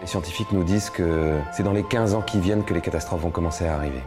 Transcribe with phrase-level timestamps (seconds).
[0.00, 3.22] Les scientifiques nous disent que c'est dans les 15 ans qui viennent que les catastrophes
[3.22, 4.02] vont commencer à arriver.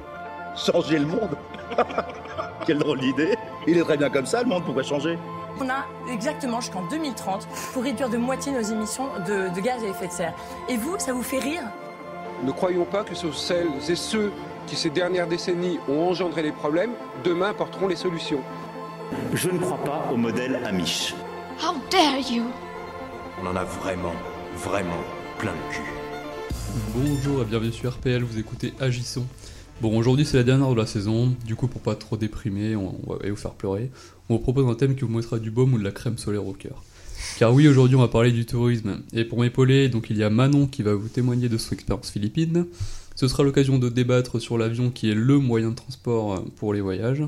[0.56, 1.36] Changer le monde
[2.66, 5.18] Quelle drôle d'idée Il est très bien comme ça, le monde, pourquoi changer
[5.60, 9.88] On a exactement jusqu'en 2030 pour réduire de moitié nos émissions de, de gaz à
[9.88, 10.34] effet de serre.
[10.68, 11.64] Et vous, ça vous fait rire?
[12.44, 14.32] Ne croyons pas que ce sont celles et ceux
[14.68, 16.92] qui, ces dernières décennies, ont engendré les problèmes,
[17.24, 18.42] demain porteront les solutions.
[19.34, 21.16] Je ne crois pas au modèle Amish.
[21.62, 22.44] How dare you?
[23.42, 24.14] On en a vraiment,
[24.56, 25.04] vraiment
[26.94, 29.26] Bonjour et bienvenue sur RPL, vous écoutez Agissons.
[29.80, 33.30] Bon, aujourd'hui c'est la dernière de la saison, du coup pour pas trop déprimer, va
[33.30, 33.90] vous faire pleurer,
[34.28, 36.46] on vous propose un thème qui vous mettra du baume ou de la crème solaire
[36.46, 36.84] au cœur.
[37.38, 40.30] Car oui, aujourd'hui on va parler du tourisme, et pour m'épauler, donc il y a
[40.30, 42.66] Manon qui va vous témoigner de son expérience philippine,
[43.16, 46.82] ce sera l'occasion de débattre sur l'avion qui est le moyen de transport pour les
[46.82, 47.24] voyages.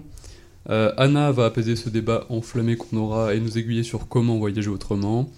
[0.69, 4.69] Euh, Anna va apaiser ce débat enflammé qu'on aura et nous aiguiller sur comment voyager
[4.69, 5.31] autrement.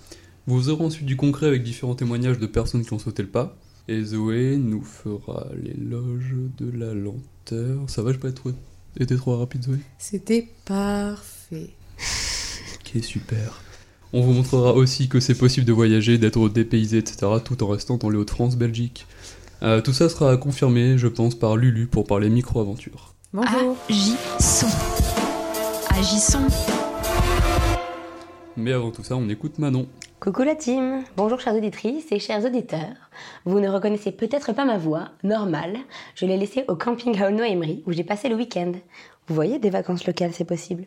[0.45, 3.55] Vous aurez ensuite du concret avec différents témoignages de personnes qui ont sauté le pas.
[3.87, 7.89] Et Zoé nous fera l'éloge de la lenteur.
[7.89, 8.53] Ça va, je pas être
[8.99, 11.69] été trop rapide, Zoé C'était parfait.
[12.75, 13.61] Ok, super.
[14.11, 17.97] On vous montrera aussi que c'est possible de voyager, d'être dépaysé, etc., tout en restant
[17.97, 19.07] dans les Hauts-de-France, Belgique.
[19.63, 23.15] Euh, tout ça sera confirmé, je pense, par Lulu pour parler micro-aventure.
[23.31, 23.77] Bonjour.
[23.89, 24.67] Agissons.
[25.89, 26.47] Agissons.
[28.57, 29.87] Mais avant tout ça, on écoute Manon.
[30.23, 32.95] Coucou la team Bonjour chères auditrices et chers auditeurs.
[33.43, 35.75] Vous ne reconnaissez peut-être pas ma voix, normale.
[36.15, 38.71] Je l'ai laissée au camping à Aulnoy-Emery où j'ai passé le week-end.
[39.27, 40.85] Vous voyez, des vacances locales, c'est possible.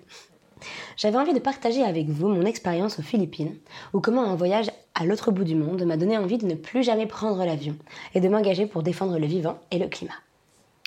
[0.97, 3.59] J'avais envie de partager avec vous mon expérience aux Philippines,
[3.93, 6.83] ou comment un voyage à l'autre bout du monde m'a donné envie de ne plus
[6.83, 7.77] jamais prendre l'avion
[8.15, 10.15] et de m'engager pour défendre le vivant et le climat.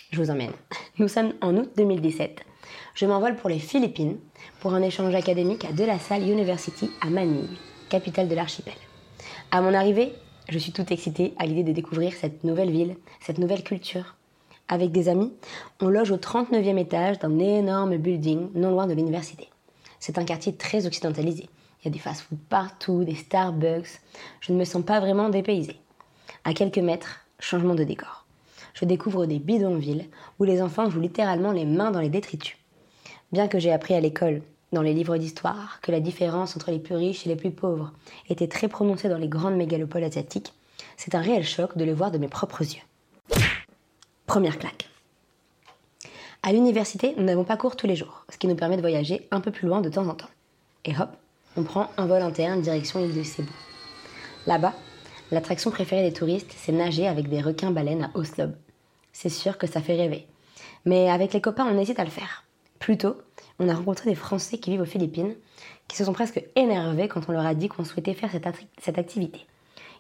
[0.10, 0.54] Je vous emmène.
[0.98, 2.40] Nous sommes en août 2017.
[2.96, 4.18] Je m'envole pour les Philippines
[4.60, 8.74] pour un échange académique à De La Salle University à Manille, capitale de l'archipel.
[9.52, 10.14] À mon arrivée,
[10.48, 14.16] je suis toute excitée à l'idée de découvrir cette nouvelle ville, cette nouvelle culture.
[14.68, 15.34] Avec des amis,
[15.82, 19.50] on loge au 39e étage d'un énorme building non loin de l'université.
[20.00, 21.50] C'est un quartier très occidentalisé.
[21.82, 24.02] Il y a des fast-food partout, des Starbucks.
[24.42, 25.78] Je ne me sens pas vraiment dépaysée.
[26.44, 28.26] À quelques mètres, changement de décor.
[28.74, 32.58] Je découvre des bidonvilles où les enfants jouent littéralement les mains dans les détritus.
[33.32, 34.42] Bien que j'ai appris à l'école,
[34.72, 37.92] dans les livres d'histoire, que la différence entre les plus riches et les plus pauvres
[38.30, 40.54] était très prononcée dans les grandes mégalopoles asiatiques,
[40.98, 42.82] c'est un réel choc de le voir de mes propres yeux.
[44.26, 44.90] Première claque.
[46.44, 49.28] À l'université, nous n'avons pas cours tous les jours, ce qui nous permet de voyager
[49.32, 50.30] un peu plus loin de temps en temps.
[50.86, 51.10] Et hop,
[51.58, 53.50] on prend un vol interne direction l'île de Cebu.
[54.48, 54.74] Là-bas,
[55.32, 58.56] l'attraction préférée des touristes, c'est nager avec des requins-baleines à Oslob.
[59.12, 60.28] C'est sûr que ça fait rêver.
[60.86, 62.46] Mais avec les copains, on hésite à le faire.
[62.80, 63.18] Plus tôt,
[63.60, 65.36] on a rencontré des Français qui vivent aux Philippines,
[65.88, 69.46] qui se sont presque énervés quand on leur a dit qu'on souhaitait faire cette, activité.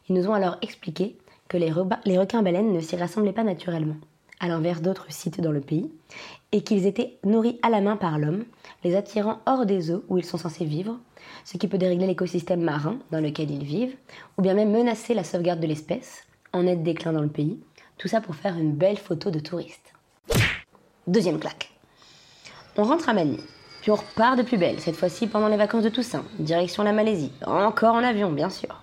[0.07, 1.73] Ils nous ont alors expliqué que les,
[2.05, 3.97] les requins-baleines ne s'y rassemblaient pas naturellement,
[4.39, 5.91] à l'inverse d'autres sites dans le pays,
[6.51, 8.45] et qu'ils étaient nourris à la main par l'homme,
[8.83, 10.97] les attirant hors des eaux où ils sont censés vivre,
[11.43, 13.95] ce qui peut dérégler l'écosystème marin dans lequel ils vivent,
[14.37, 17.59] ou bien même menacer la sauvegarde de l'espèce, en net déclin dans le pays,
[17.97, 19.93] tout ça pour faire une belle photo de touriste.
[21.07, 21.78] Deuxième claque.
[22.81, 23.43] On rentre à Manille,
[23.81, 26.93] puis on repart de plus belle, cette fois-ci pendant les vacances de Toussaint, direction la
[26.93, 28.81] Malaisie, encore en avion bien sûr.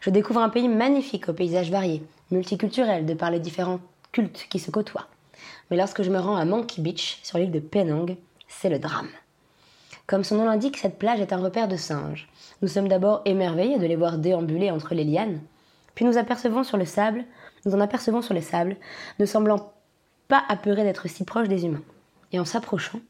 [0.00, 3.80] Je découvre un pays magnifique aux paysages variés, multiculturel de par les différents
[4.10, 5.08] cultes qui se côtoient.
[5.70, 8.16] Mais lorsque je me rends à Monkey Beach, sur l'île de Penang,
[8.48, 9.10] c'est le drame.
[10.06, 12.30] Comme son nom l'indique, cette plage est un repère de singes.
[12.62, 15.42] Nous sommes d'abord émerveillés de les voir déambuler entre les lianes,
[15.94, 17.26] puis nous apercevons sur le sable,
[17.66, 18.78] nous en apercevons sur le sable,
[19.18, 19.74] ne semblant
[20.26, 21.82] pas apeurés d'être si proches des humains.
[22.32, 23.00] Et en s'approchant,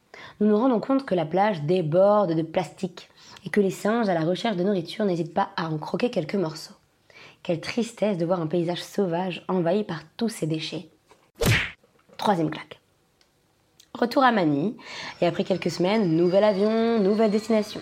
[0.40, 3.08] nous nous rendons compte que la plage déborde de plastique
[3.44, 6.34] et que les singes, à la recherche de nourriture, n'hésitent pas à en croquer quelques
[6.34, 6.74] morceaux.
[7.42, 10.88] Quelle tristesse de voir un paysage sauvage envahi par tous ces déchets.
[12.16, 12.80] Troisième claque.
[13.94, 14.74] Retour à Manille,
[15.20, 17.80] et après quelques semaines, nouvel avion, nouvelle destination.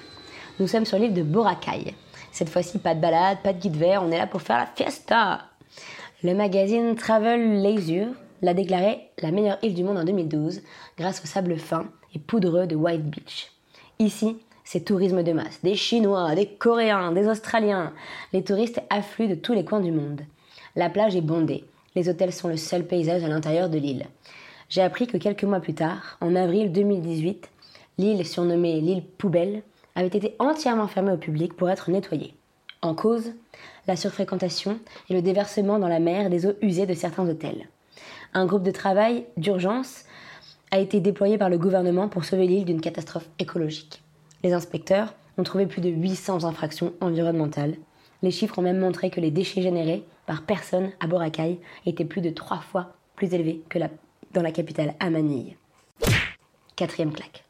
[0.60, 1.94] Nous sommes sur l'île de Boracay.
[2.30, 4.66] Cette fois-ci, pas de balade, pas de guide vert, on est là pour faire la
[4.66, 5.40] fiesta.
[6.22, 8.12] Le magazine Travel Leisure
[8.44, 10.60] l'a déclaré la meilleure île du monde en 2012
[10.98, 13.50] grâce au sable fin et poudreux de White Beach.
[13.98, 15.60] Ici, c'est tourisme de masse.
[15.62, 17.92] Des Chinois, des Coréens, des Australiens.
[18.32, 20.20] Les touristes affluent de tous les coins du monde.
[20.76, 21.64] La plage est bondée.
[21.94, 24.06] Les hôtels sont le seul paysage à l'intérieur de l'île.
[24.68, 27.48] J'ai appris que quelques mois plus tard, en avril 2018,
[27.98, 29.62] l'île surnommée l'île Poubelle
[29.94, 32.34] avait été entièrement fermée au public pour être nettoyée.
[32.82, 33.32] En cause,
[33.86, 37.68] la surfréquentation et le déversement dans la mer des eaux usées de certains hôtels.
[38.36, 40.04] Un groupe de travail d'urgence
[40.72, 44.02] a été déployé par le gouvernement pour sauver l'île d'une catastrophe écologique.
[44.42, 47.76] Les inspecteurs ont trouvé plus de 800 infractions environnementales.
[48.22, 52.22] Les chiffres ont même montré que les déchets générés par personne à Boracay étaient plus
[52.22, 53.78] de trois fois plus élevés que
[54.32, 55.56] dans la capitale à Manille.
[56.74, 57.44] Quatrième claque.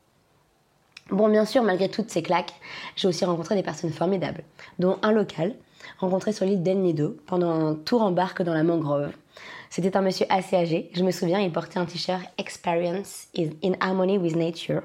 [1.10, 2.52] Bon, bien sûr, malgré toutes ces claques,
[2.96, 4.42] j'ai aussi rencontré des personnes formidables,
[4.78, 5.54] dont un local,
[5.98, 9.12] rencontré sur l'île d'El Nido pendant un tour en barque dans la mangrove.
[9.74, 13.72] C'était un monsieur assez âgé, je me souviens, il portait un t-shirt Experience is in
[13.80, 14.82] harmony with nature.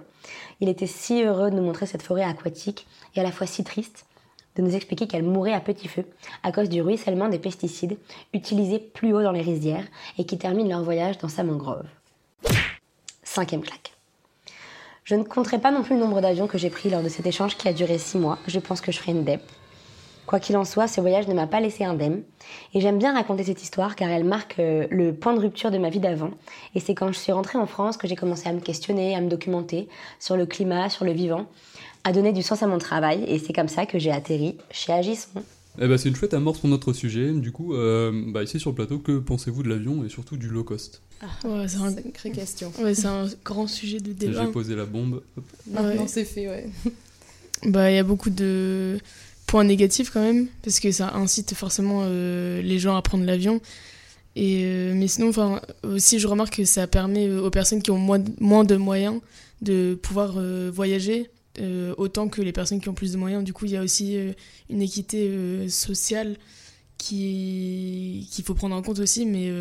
[0.61, 3.63] Il était si heureux de nous montrer cette forêt aquatique et à la fois si
[3.63, 4.07] triste
[4.55, 6.05] de nous expliquer qu'elle mourait à petit feu
[6.41, 7.99] à cause du ruissellement des pesticides
[8.33, 9.85] utilisés plus haut dans les rizières
[10.17, 11.85] et qui terminent leur voyage dans sa mangrove.
[13.21, 13.93] Cinquième claque.
[15.03, 17.27] Je ne compterai pas non plus le nombre d'avions que j'ai pris lors de cet
[17.27, 18.39] échange qui a duré six mois.
[18.47, 19.43] Je pense que je ferai une dep.
[20.29, 22.21] Quoi qu'il en soit, ce voyage ne m'a pas laissé indemne.
[22.75, 25.79] Et j'aime bien raconter cette histoire car elle marque euh, le point de rupture de
[25.79, 26.29] ma vie d'avant.
[26.75, 29.21] Et c'est quand je suis rentrée en France que j'ai commencé à me questionner, à
[29.21, 29.87] me documenter
[30.19, 31.47] sur le climat, sur le vivant,
[32.03, 33.23] à donner du sens à mon travail.
[33.27, 35.41] Et c'est comme ça que j'ai atterri chez Agisson.
[35.81, 37.31] Eh ben, c'est une chouette amorce pour notre sujet.
[37.31, 40.47] Du coup, euh, bah, ici sur le plateau, que pensez-vous de l'avion et surtout du
[40.47, 41.01] low cost?
[41.43, 41.89] Ouais, c'est un...
[41.89, 42.71] sacrée question.
[42.83, 44.45] Ouais, c'est un grand sujet de débat.
[44.45, 45.23] J'ai posé la bombe.
[45.37, 45.43] Hop.
[45.71, 46.07] Maintenant, Ouais.
[46.07, 46.69] c'est fait, ouais.
[47.65, 48.99] Bah, il y a beaucoup de
[49.49, 53.61] points négatifs quand même, parce que ça incite forcément euh, les gens à prendre l'avion.
[54.35, 57.89] Et, euh, mais sinon, enfin, aussi, je remarque que ça permet euh, aux personnes qui
[57.89, 59.19] ont moins de, moins de moyens
[59.61, 60.37] de pouvoir
[60.71, 61.29] voyager
[61.97, 63.43] autant que les personnes qui ont plus de moyens.
[63.43, 64.17] Du coup, il y a aussi
[64.69, 66.37] une équité sociale
[66.97, 69.51] qui qu'il faut prendre en compte aussi, mais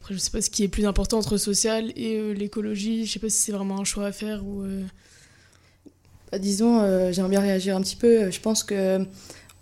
[0.00, 3.04] après, je sais pas ce qui est plus important entre social et l'écologie.
[3.06, 4.64] Je sais pas si c'est vraiment un choix à faire ou.
[6.34, 8.30] Euh, disons, euh, j'aimerais bien réagir un petit peu.
[8.30, 9.06] Je pense que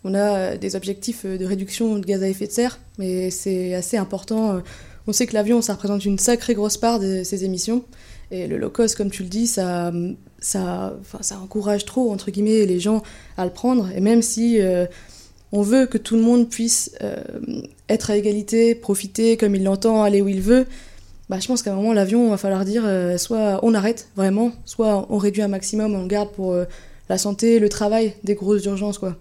[0.05, 3.31] on a euh, des objectifs euh, de réduction de gaz à effet de serre, mais
[3.31, 4.57] c'est assez important.
[4.57, 4.61] Euh,
[5.07, 7.85] On sait que l'avion, ça représente une sacrée grosse part de ces émissions.
[8.31, 9.93] Et le low cost, comme tu le dis, ça,
[10.41, 10.95] ça,
[11.43, 13.03] encourage trop, entre guillemets, les gens
[13.37, 13.91] à le prendre.
[13.95, 14.87] Et même si euh,
[15.53, 17.23] on veut que tout le monde puisse euh,
[17.91, 20.67] être à égalité, profiter comme il l'entend, aller où il veut,
[21.33, 24.53] bah, je pense qu'à un moment, l'avion, va falloir dire euh, soit on arrête vraiment,
[24.67, 26.67] soit on réduit un maximum, on garde pour euh,
[27.09, 28.99] la santé, le travail, des grosses urgences.
[28.99, 29.17] quoi.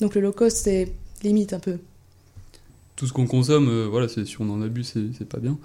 [0.00, 0.90] Donc le low cost, c'est
[1.22, 1.76] limite un peu.
[2.96, 5.58] Tout ce qu'on consomme, euh, voilà, si on en abuse, c'est, pas bien.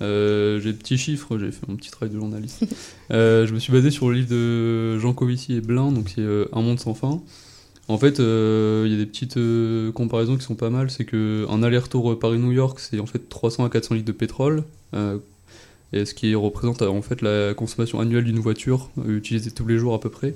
[0.00, 2.66] J'ai des petits chiffres, j'ai fait mon petit travail de journaliste.
[3.10, 6.60] Je me suis basé sur le livre de Jean Covici et Blin, donc c'est Un
[6.60, 7.22] monde sans fin.
[7.88, 10.90] En fait, euh, il y a des petites euh, comparaisons qui sont pas mal.
[10.90, 14.64] C'est que un aller-retour Paris-New York, c'est en fait 300 à 400 litres de pétrole.
[14.94, 15.18] euh,
[15.92, 19.66] et ce qui représente euh, en fait la consommation annuelle d'une voiture euh, utilisée tous
[19.66, 20.34] les jours à peu près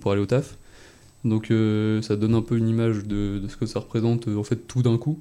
[0.00, 0.56] pour aller au taf.
[1.24, 4.44] Donc euh, ça donne un peu une image de, ce que ça représente euh, en
[4.44, 5.18] fait tout d'un coup.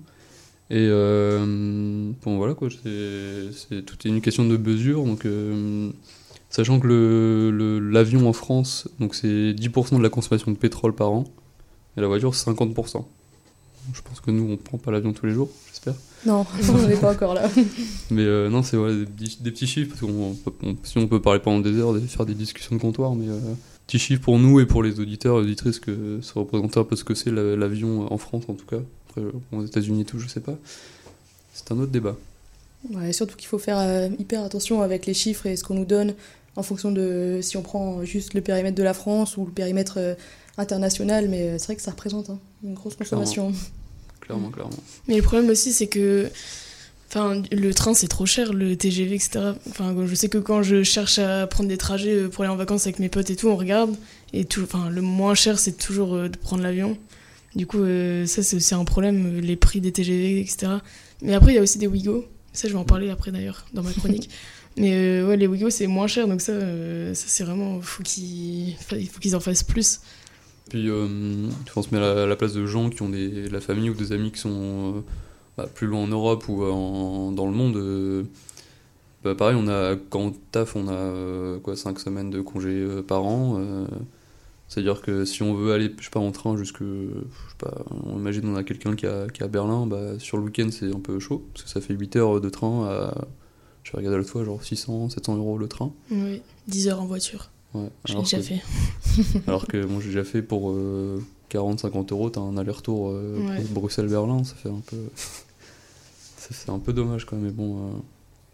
[0.70, 5.04] Et euh, bon voilà quoi, c'est, tout est une question de mesure.
[5.06, 5.90] Donc euh,
[6.50, 11.24] sachant que l'avion en France, donc c'est 10% de la consommation de pétrole par an,
[11.98, 13.04] et la voiture c'est 50%.
[13.94, 15.94] Je pense que nous on prend pas l'avion tous les jours, j'espère.
[16.26, 17.50] Non, on n'est pas encore là.
[18.12, 21.08] Mais euh, non, c'est voilà, des, petits- des petits chiffres, parce qu'on on- si on
[21.08, 23.40] peut parler pendant des heures, faire des discussions de comptoir, mais euh,
[23.86, 26.96] petits chiffres pour nous et pour les auditeurs et auditrices, que ça représente un peu
[26.98, 28.80] ce que c'est la- l'avion en France en tout cas.
[29.10, 29.22] Après,
[29.54, 30.58] aux États-Unis et tout, je sais pas.
[31.54, 32.18] C'est un autre débat.
[32.94, 35.86] Ouais, surtout qu'il faut faire euh, hyper attention avec les chiffres et ce qu'on nous
[35.86, 36.14] donne
[36.58, 39.96] en fonction de si on prend juste le périmètre de la France ou le périmètre
[39.98, 40.14] euh,
[40.57, 41.27] international.
[41.30, 43.51] Mais euh, c'est vrai que ça représente hein, une grosse consommation.
[44.21, 44.77] Clairement, clairement.
[45.07, 46.30] Mais le problème aussi, c'est que
[47.09, 49.40] enfin, le train, c'est trop cher, le TGV, etc.
[49.69, 52.57] Enfin, je sais que quand je cherche à prendre des trajets euh, pour aller en
[52.57, 53.95] vacances avec mes potes et tout, on regarde.
[54.33, 56.97] Et tout, enfin, le moins cher, c'est toujours euh, de prendre l'avion.
[57.56, 60.73] Du coup, euh, ça, c'est aussi un problème, les prix des TGV, etc.
[61.23, 62.26] Mais après, il y a aussi des Wigo.
[62.54, 64.30] Ça, je vais en parler après d'ailleurs, dans ma chronique.
[64.78, 67.81] Mais euh, ouais, les Wigo, c'est moins cher, donc ça, euh, ça c'est vraiment.
[67.81, 70.02] Faut qu'ils il faut qu'ils en fassent plus.
[70.69, 71.07] Puis, euh,
[71.76, 74.12] on se met à la, place de gens qui ont des, la famille ou des
[74.12, 75.02] amis qui sont euh,
[75.57, 77.78] bah, plus loin en Europe ou en- dans le monde.
[77.78, 78.24] euh,
[79.24, 82.69] bah, pareil, on a, quand on taf, on a euh, quoi, 5 semaines de congés
[82.81, 83.56] euh, par an.
[83.59, 83.86] euh,
[84.68, 86.81] C'est-à-dire que si on veut aller, je sais pas, en train jusque.
[86.81, 91.00] On imagine on a quelqu'un qui est à Berlin, bah, sur le week-end c'est un
[91.00, 93.26] peu chaud, parce que ça fait 8 heures de train à.
[93.83, 95.94] Je vais regarder l'autre fois, genre 600, 700 euros le train.
[96.12, 97.50] Oui, 10 heures en voiture.
[97.74, 98.62] Ouais, alors déjà que- fait.
[99.47, 100.74] alors que moi j'ai déjà fait pour
[101.52, 103.64] 40-50 euros, t'as un aller-retour euh, Ouais.
[103.71, 104.97] Bruxelles-Berlin, ça fait un peu.
[106.38, 107.78] fait un peu dommage quand même, mais bon.
[107.88, 107.92] euh,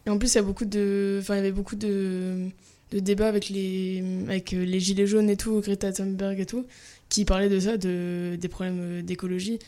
[0.07, 2.47] Et en plus, il y a beaucoup de, enfin, il y avait beaucoup de,
[2.91, 6.65] de débats avec les, avec euh, les gilets jaunes et tout, Greta Thunberg et tout,
[7.09, 9.59] qui parlaient de ça, de, des problèmes euh, d'écologie.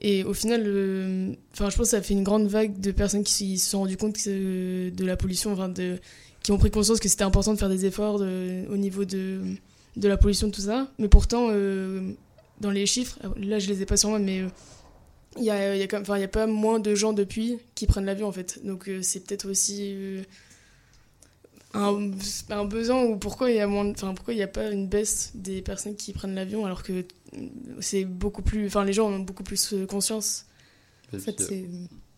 [0.00, 2.90] Et au final, euh, enfin, je pense que ça a fait une grande vague de
[2.90, 5.98] personnes qui se sont rendues compte que, de la pollution, enfin, de,
[6.44, 9.40] qui ont pris conscience que c'était important de faire des efforts de- au niveau de,
[9.96, 10.88] de la pollution, tout ça.
[10.98, 12.12] Mais pourtant, euh,
[12.60, 14.48] dans les chiffres, là, je les ai pas sur moi, mais euh,
[15.38, 18.28] il y a, y, a, y a pas moins de gens depuis qui prennent l'avion
[18.28, 18.60] en fait.
[18.64, 20.22] Donc euh, c'est peut-être aussi euh,
[21.72, 22.10] un,
[22.50, 24.86] un, besoin ou pourquoi il y a moins, enfin pourquoi il n'y a pas une
[24.86, 27.04] baisse des personnes qui prennent l'avion alors que
[27.80, 30.44] c'est beaucoup plus, enfin les gens ont beaucoup plus conscience.
[31.12, 31.64] En fait, c'est,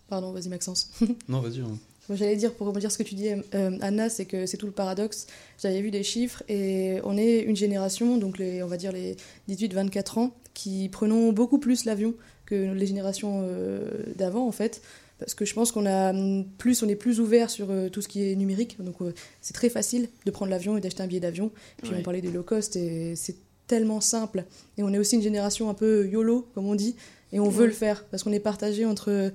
[0.08, 0.90] pardon, vas-y Maxence.
[1.28, 1.60] non, vas-y.
[1.60, 1.78] Hein.
[2.14, 4.72] J'allais dire, pour dire ce que tu dis, euh, Anna, c'est que c'est tout le
[4.72, 5.26] paradoxe.
[5.60, 9.16] J'avais vu des chiffres et on est une génération, donc les, on va dire les
[9.48, 12.14] 18-24 ans, qui prenons beaucoup plus l'avion
[12.46, 14.82] que les générations euh, d'avant, en fait.
[15.18, 16.12] Parce que je pense qu'on a
[16.58, 18.76] plus, on est plus ouvert sur euh, tout ce qui est numérique.
[18.80, 18.96] Donc,
[19.40, 21.50] c'est très facile de prendre l'avion et d'acheter un billet d'avion.
[21.82, 21.96] Puis, Ouais.
[22.00, 23.36] on parlait du low cost et c'est
[23.66, 24.44] tellement simple.
[24.78, 26.94] Et on est aussi une génération un peu YOLO, comme on dit,
[27.32, 29.32] et on veut le faire parce qu'on est partagé entre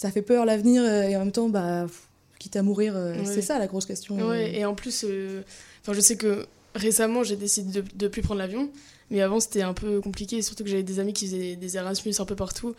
[0.00, 3.18] ça fait peur l'avenir euh, et en même temps, bah, pff, quitte à mourir, euh,
[3.18, 3.24] Ouais.
[3.26, 4.16] c'est ça la grosse question.
[4.26, 5.42] Ouais, et en plus, euh,
[5.82, 8.70] enfin, je sais que récemment j'ai décidé de, de plus prendre l'avion,
[9.10, 12.14] mais avant c'était un peu compliqué, surtout que j'avais des amis qui faisaient des Erasmus
[12.18, 12.74] un peu partout.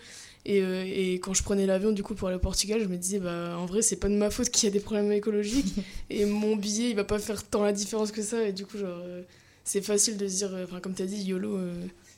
[0.45, 2.97] Et, euh, et quand je prenais l'avion du coup pour aller au Portugal, je me
[2.97, 5.75] disais bah en vrai c'est pas de ma faute qu'il y a des problèmes écologiques
[6.09, 8.79] et mon billet il va pas faire tant la différence que ça et du coup
[8.79, 9.21] genre euh,
[9.65, 11.73] c'est facile de se dire euh, enfin comme t'as dit YOLO euh,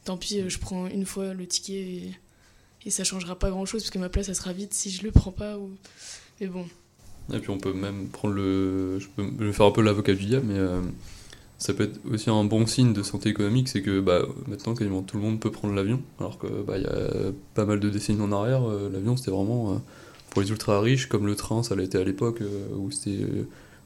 [0.06, 2.12] tant pis euh, je prends une fois le ticket et,
[2.86, 5.04] et ça changera pas grand chose parce que ma place elle sera vide si je
[5.04, 5.58] le prends pas
[6.42, 6.66] mais bon
[7.34, 9.00] Et puis on peut même prendre le.
[9.00, 10.82] Je peux je vais faire un peu l'avocat du diable, mais euh,
[11.58, 15.02] ça peut être aussi un bon signe de santé économique, c'est que bah, maintenant quasiment
[15.02, 17.90] tout le monde peut prendre l'avion, alors que bah, il y a pas mal de
[17.90, 19.76] décennies en arrière, euh, l'avion c'était vraiment euh,
[20.32, 22.42] pour les ultra riches, comme le train ça l'était à l'époque,
[22.76, 23.26] où c'était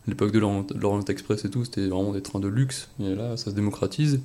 [0.08, 3.52] l'époque de l'Orient Express et tout, c'était vraiment des trains de luxe, et là ça
[3.52, 4.22] se démocratise.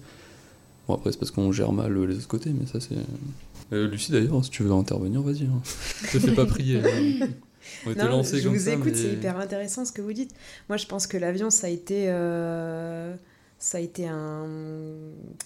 [0.86, 2.96] Bon après c'est parce qu'on gère mal les autres côtés, mais ça c'est...
[3.72, 5.44] Euh, Lucie d'ailleurs, si tu veux intervenir, vas-y.
[5.44, 5.62] Hein.
[6.10, 6.80] Te fais pas prier.
[6.84, 7.28] hein.
[7.86, 10.02] On était Non, lancés je comme vous ça, écoute, mais- c'est hyper intéressant ce que
[10.02, 10.34] vous dites.
[10.68, 13.14] Moi, je pense que l'avion, ça a été, euh,
[13.58, 14.46] ça a été un,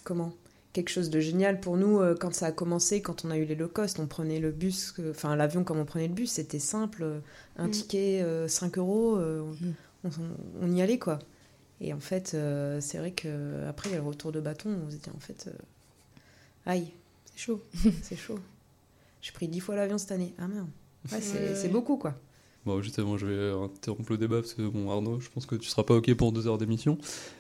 [0.03, 0.33] comment,
[0.73, 3.45] quelque chose de génial pour nous euh, quand ça a commencé, quand on a eu
[3.45, 3.99] les low cost.
[4.01, 7.05] On prenait le bus, enfin l'avion comme on prenait le bus, c'était simple,
[7.59, 7.71] un Mm.
[7.71, 9.43] ticket euh, 5 euros, euh,
[10.05, 10.13] on, on-
[10.63, 11.19] on y allait quoi.
[11.83, 13.29] Et en fait, euh, c'est vrai que
[13.69, 14.71] après il y a le retour de bâton.
[14.87, 15.53] On se dit en fait, euh,
[16.65, 16.89] aïe,
[17.37, 17.61] c'est chaud,
[18.03, 18.39] c'est chaud.
[19.23, 20.35] J'ai pris 10 fois l'avion cette année.
[20.39, 20.69] Ah merde,
[21.13, 22.15] ouais, c'est beaucoup quoi.
[22.65, 25.69] Bon, justement, je vais interrompre le débat parce que, bon, Arnaud, je pense que tu
[25.69, 26.99] seras pas OK pour deux heures d'émission.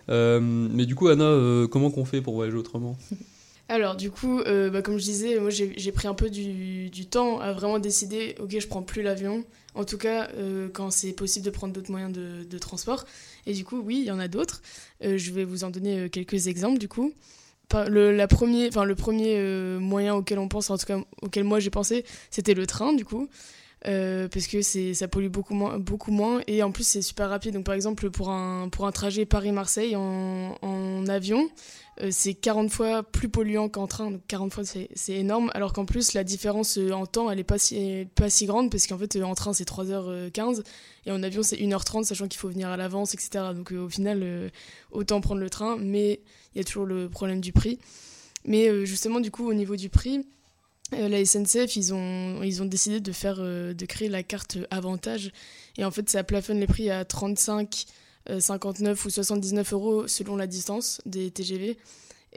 [0.08, 2.96] Euh, mais du coup, Anna, euh, comment qu'on fait pour voyager autrement?
[3.68, 7.06] Alors, du coup, euh, bah, comme je disais, moi j'ai pris un peu du, du
[7.06, 9.44] temps à vraiment décider, ok, je prends plus l'avion.
[9.74, 13.04] En tout cas, euh, quand c'est possible de prendre d'autres moyens de, de transport.
[13.46, 14.62] Et du coup, oui, il y en a d'autres.
[15.04, 17.12] Euh, je vais vous en donner quelques exemples, du coup.
[17.74, 21.70] Le, premier, le premier euh, moyen auquel on pense, en tout cas auquel moi j'ai
[21.70, 23.28] pensé, c'était le train, du coup.
[23.86, 27.54] Euh, parce que ça pollue beaucoup moins, beaucoup moins et en plus c'est super rapide.
[27.54, 31.48] Donc par exemple pour un, pour un trajet Paris-Marseille en, en avion,
[32.00, 35.84] euh, c'est 40 fois plus polluant qu'en train, donc 40 fois c'est énorme, alors qu'en
[35.84, 39.22] plus la différence en temps elle est pas si, pas si grande parce qu'en fait
[39.22, 40.64] en train c'est 3h15
[41.04, 43.44] et en avion c'est 1h30 sachant qu'il faut venir à l'avance etc.
[43.54, 44.50] Donc au final
[44.90, 46.22] autant prendre le train mais
[46.56, 47.78] il y a toujours le problème du prix.
[48.46, 50.24] Mais euh, justement du coup au niveau du prix,
[50.92, 54.58] euh, la SNCF, ils ont, ils ont décidé de faire, euh, de créer la carte
[54.70, 55.32] avantage.
[55.78, 57.86] Et en fait, ça plafonne les prix à 35,
[58.30, 61.76] euh, 59 ou 79 euros selon la distance des TGV.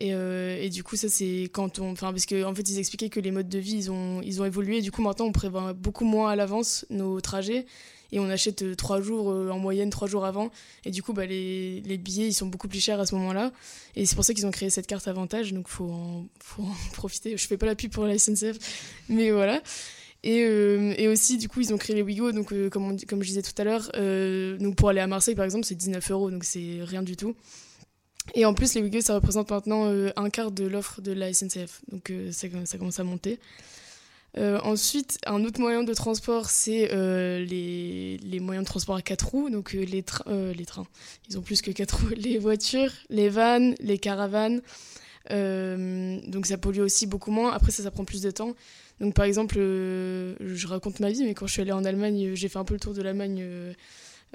[0.02, 1.92] Et, et du coup, ça, c'est quand on.
[1.92, 4.42] Enfin, parce qu'en en fait, ils expliquaient que les modes de vie, ils ont, ils
[4.42, 4.80] ont évolué.
[4.80, 7.66] Du coup, maintenant, on prévoit beaucoup moins à l'avance nos trajets.
[8.12, 10.52] Et on achète euh, trois jours, euh, en moyenne, trois jours avant.
[10.86, 13.52] Et du coup, bah, les, les billets, ils sont beaucoup plus chers à ce moment-là.
[13.96, 15.54] Et c'est pour ça qu'ils ont créé cette carte avantage.
[15.54, 17.38] Donc, faut faut en profiter.
[17.38, 18.58] Je fais pas la pub pour la SNCF,
[19.10, 19.62] mais voilà.
[20.24, 22.32] Et, euh, et aussi, du coup, ils ont créé les Wigo.
[22.32, 25.46] Donc, comme, comme je disais tout à l'heure, euh, donc pour aller à Marseille, par
[25.46, 26.32] exemple, c'est 19 euros.
[26.32, 27.36] Donc, c'est rien du tout.
[28.36, 31.82] Et en plus, les Wigo, ça représente maintenant un quart de l'offre de la SNCF.
[31.92, 33.40] Donc, ça commence à monter.
[34.38, 39.28] Euh, ensuite, un autre moyen de transport, c'est euh, les, moyens de transport à quatre
[39.28, 40.88] roues, donc euh, les, tra- les trains.
[41.30, 42.10] Ils ont plus que quatre roues.
[42.16, 44.62] Les voitures, les vannes, les caravanes.
[45.30, 47.52] Donc ça pollue aussi beaucoup moins.
[47.52, 48.56] Après, ça, ça prend plus de temps.
[49.00, 52.50] Donc par exemple, je raconte ma vie, mais quand je suis allée en Allemagne, j'ai
[52.50, 53.46] fait un peu le tour de l'Allemagne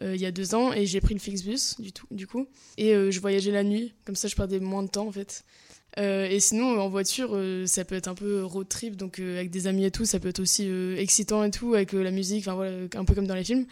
[0.03, 2.47] il y a deux ans et j'ai pris le Flixbus du, tout, du coup.
[2.79, 5.45] Et je voyageais la nuit, comme ça je perdais moins de temps en fait.
[5.99, 9.37] Euh, et sinon, en voiture, euh, ça peut être un peu road trip, donc euh,
[9.37, 12.03] avec des amis et tout, ça peut être aussi euh, excitant et tout, avec euh,
[12.03, 13.67] la musique, voilà, un peu comme dans les films.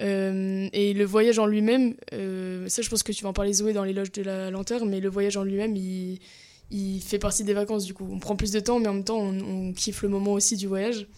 [0.00, 3.52] Euh, et le voyage en lui-même, euh, ça je pense que tu vas en parler
[3.52, 7.54] Zoé dans l'éloge de la lenteur, mais le voyage en lui-même, il, fait partie des
[7.54, 8.06] vacances du coup.
[8.10, 10.68] On prend plus de temps, mais en même temps, on, kiffe le moment aussi du
[10.68, 11.08] voyage.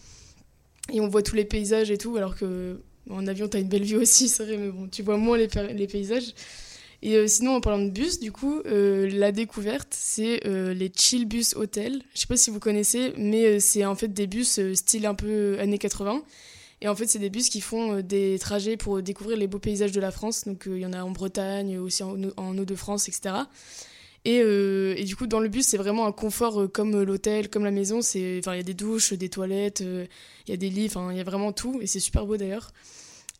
[0.91, 2.79] Et on voit tous les paysages et tout, alors que
[3.09, 5.87] en avion, t'as une belle vue aussi, c'est vrai, mais bon, tu vois moins les
[5.87, 6.33] paysages.
[7.03, 10.91] Et euh, sinon, en parlant de bus, du coup, euh, la découverte, c'est euh, les
[10.95, 12.03] Chill Bus Hotel.
[12.13, 15.57] Je sais pas si vous connaissez, mais c'est en fait des bus style un peu
[15.59, 16.21] années 80.
[16.81, 19.91] Et en fait, c'est des bus qui font des trajets pour découvrir les beaux paysages
[19.91, 20.45] de la France.
[20.45, 23.35] Donc, il y en a en Bretagne, aussi en, en Hauts-de-France, etc.
[24.25, 27.71] Et, et du coup, dans le bus, c'est vraiment un confort comme l'hôtel, comme la
[27.71, 27.99] maison.
[28.15, 30.07] Il y a des douches, des toilettes, il
[30.49, 31.79] y a des lits, il y a vraiment tout.
[31.81, 32.71] Et c'est super beau d'ailleurs.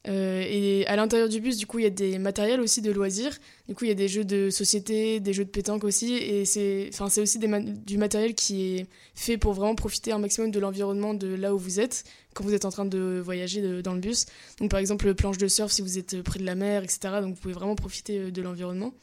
[0.08, 2.92] Euh, et à l'intérieur du bus, du coup, il y a des matériels aussi de
[2.92, 3.38] loisirs.
[3.68, 6.14] Du coup, il y a des jeux de société, des jeux de pétanque aussi.
[6.14, 6.90] Et c'est,
[7.20, 11.14] aussi des ma- du matériel qui est fait pour vraiment profiter un maximum de l'environnement
[11.14, 12.04] de là où vous êtes
[12.34, 14.26] quand vous êtes en train de voyager dans le bus.
[14.60, 17.00] Donc, par exemple, planche de surf si vous êtes près de la mer, etc.
[17.22, 18.94] Donc, vous pouvez vraiment profiter euh, de l'environnement.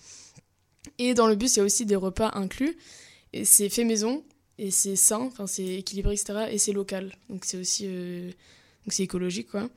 [0.99, 2.77] Et dans le bus, il y a aussi des repas inclus.
[3.33, 4.25] Et c'est fait maison,
[4.57, 6.49] et c'est sain, enfin, c'est équilibré, etc.
[6.51, 7.15] Et c'est local.
[7.29, 8.29] Donc, c'est aussi euh,
[8.85, 9.69] donc c'est écologique, quoi.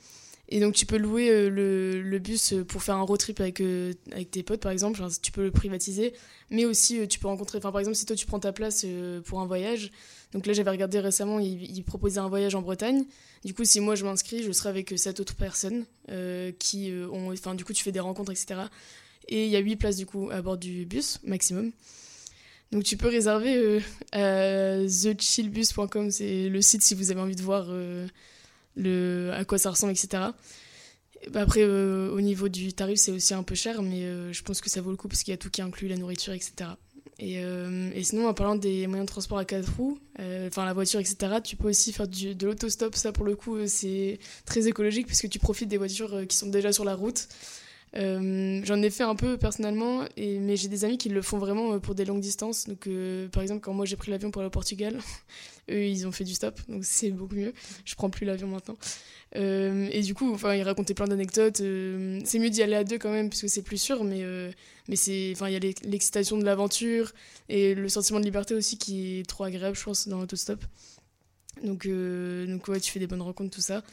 [0.53, 3.61] Et donc tu peux louer euh, le, bus euh, pour faire un road trip avec,
[3.61, 6.13] euh, avec tes potes par exemple, tu peux le privatiser,
[6.49, 8.85] mais aussi tu peux rencontrer, enfin par exemple si toi tu prends ta place
[9.23, 9.91] pour un voyage,
[10.33, 13.05] donc là j'avais regardé récemment, il, il proposait un voyage en Bretagne,
[13.45, 15.85] du coup si moi je m'inscris, je serai avec sept autres personnes
[16.59, 18.63] qui ont, enfin du coup tu fais des rencontres etc.
[19.29, 21.71] Et il y a 8 places du coup à bord du bus maximum.
[22.73, 23.81] Donc tu peux réserver
[24.11, 27.69] à thechillbus.com, c'est le site si vous avez envie de voir
[28.75, 30.23] le, à quoi ça ressemble, etc.
[31.23, 34.33] Et bah Après, euh, au niveau du tarif, c'est aussi un peu cher, mais euh,
[34.33, 35.97] je pense que ça vaut le coup parce qu'il y a tout qui inclut, la
[35.97, 36.71] nourriture, etc.
[37.19, 40.73] Et, euh, et sinon, en parlant des moyens de transport à quatre roues, enfin la
[40.73, 42.95] voiture, etc., tu peux aussi faire de l'autostop.
[42.95, 46.73] Ça, pour le coup, c'est très écologique puisque tu profites des voitures qui sont déjà
[46.73, 47.27] sur la route.
[47.97, 51.37] Euh, J'en ai fait un peu personnellement, et, mais j'ai des amis qui le font
[51.37, 52.67] vraiment euh, pour des longues distances.
[52.67, 54.97] Donc, euh, par exemple, quand moi j'ai pris l'avion pour aller au Portugal,
[55.69, 57.53] eux ils ont fait du stop, donc c'est beaucoup mieux.
[57.85, 58.77] Je prends plus l'avion maintenant.
[59.33, 61.57] Et du coup, enfin, ils racontaient plein d'anecdotes.
[61.57, 64.23] c'est mieux d'y aller à deux quand même, puisque c'est plus sûr, mais,
[64.89, 67.13] mais il y a l'ex- l'excitation de l'aventure
[67.47, 70.61] et le sentiment de liberté aussi qui est trop agréable, je pense, dans l'autostop.
[71.63, 73.83] Donc, donc ouais, tu fais des bonnes rencontres, tout ça.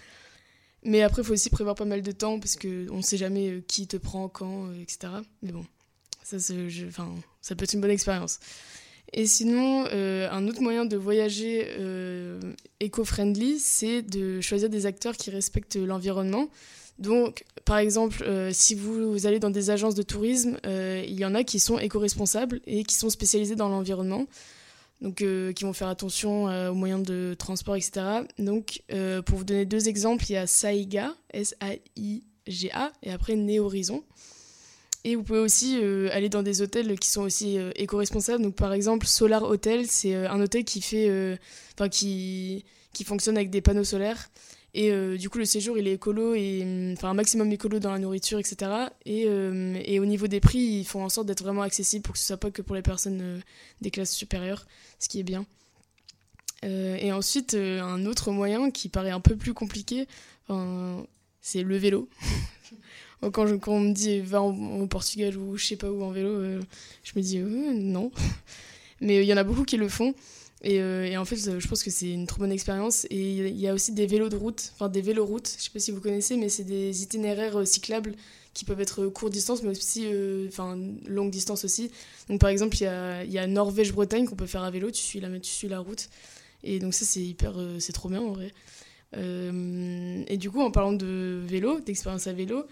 [0.84, 3.48] Mais après, il faut aussi prévoir pas mal de temps parce qu'on ne sait jamais
[3.48, 5.12] euh, qui te prend, quand, euh, etc.
[5.42, 5.64] Mais bon,
[6.22, 8.38] ça, ça peut être une bonne expérience.
[9.12, 11.66] Et sinon, euh, un autre moyen de voyager
[12.80, 16.48] éco-friendly, c'est de choisir des acteurs qui respectent l'environnement.
[16.98, 21.42] Donc, par exemple, si vous, allez dans des agences de tourisme, il y en a
[21.42, 24.26] qui sont éco-responsables et qui sont spécialisés dans l'environnement
[25.00, 28.02] donc euh, qui vont faire attention euh, aux moyens de transport, etc.
[28.38, 34.02] Donc, euh, pour vous donner deux exemples, il y a Saiga, S-A-I-G-A, et après Néhorizon.
[35.04, 35.76] Et vous pouvez aussi
[36.12, 38.42] aller dans des hôtels qui sont aussi éco-responsables.
[38.42, 41.38] Donc, par exemple, Solar Hotel, c'est un hôtel qui fait,
[41.74, 44.28] enfin, qui, qui fonctionne avec des panneaux solaires.
[44.80, 47.80] Et euh, du coup, le séjour, il est écolo, et hum, enfin un maximum écolo
[47.80, 48.70] dans la nourriture, etc.
[49.04, 52.12] Et, euh, et au niveau des prix, ils font en sorte d'être vraiment accessibles pour
[52.12, 53.40] que ce soit pas que pour les personnes euh,
[53.80, 54.66] des classes supérieures,
[55.00, 55.44] ce qui est bien.
[56.64, 60.08] Et ensuite, un autre moyen qui paraît un peu plus compliqué,
[61.40, 62.08] c'est le vélo.
[63.32, 66.10] quand, je- quand on me dit va au Portugal ou je sais pas où en
[66.10, 66.60] vélo,
[67.04, 68.10] je me dis non.
[69.00, 70.14] Mais il y en a beaucoup qui le font.
[70.62, 73.06] Et, euh, et en fait, euh, je pense que c'est une trop bonne expérience.
[73.10, 75.78] Et il y a aussi des vélos de route, enfin des véloroutes, je sais pas
[75.78, 78.14] si vous connaissez, mais c'est des itinéraires euh, cyclables
[78.54, 81.92] qui peuvent être euh, courte distance, mais aussi euh, enfin longue distance aussi.
[82.28, 85.02] Donc par exemple, il y a, y a Norvège-Bretagne qu'on peut faire à vélo, tu
[85.02, 86.08] suis la, tu suis la route.
[86.64, 88.52] Et donc ça, c'est hyper, euh, c'est trop bien en vrai.
[89.16, 92.64] Euh, et du coup, en parlant de vélo, d'expérience à vélo,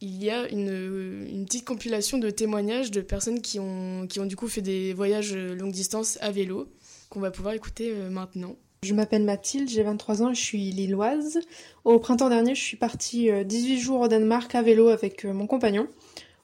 [0.00, 4.26] il y a une, une petite compilation de témoignages de personnes qui ont, qui ont
[4.26, 6.68] du coup fait des voyages euh, longue distance à vélo
[7.14, 8.56] qu'on va pouvoir écouter euh, maintenant.
[8.82, 11.38] Je m'appelle Mathilde, j'ai 23 ans je suis lilloise.
[11.84, 15.32] Au printemps dernier, je suis partie euh, 18 jours au Danemark à vélo avec euh,
[15.32, 15.86] mon compagnon.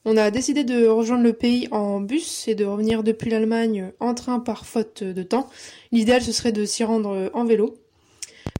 [0.05, 4.15] On a décidé de rejoindre le pays en bus et de revenir depuis l'Allemagne en
[4.15, 5.47] train par faute de temps.
[5.91, 7.75] L'idéal, ce serait de s'y rendre euh, en vélo.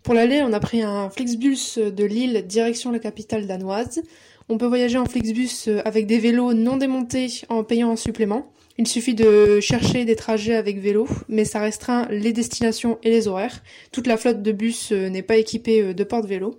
[0.03, 4.03] Pour l'aller, on a pris un Flixbus de Lille direction la capitale danoise.
[4.49, 8.51] On peut voyager en Flixbus euh, avec des vélos non démontés en payant en supplément.
[8.81, 13.27] Il suffit de chercher des trajets avec vélo, mais ça restreint les destinations et les
[13.27, 13.61] horaires.
[13.91, 16.57] Toute la flotte de bus euh, n'est pas équipée euh, de porte-vélo.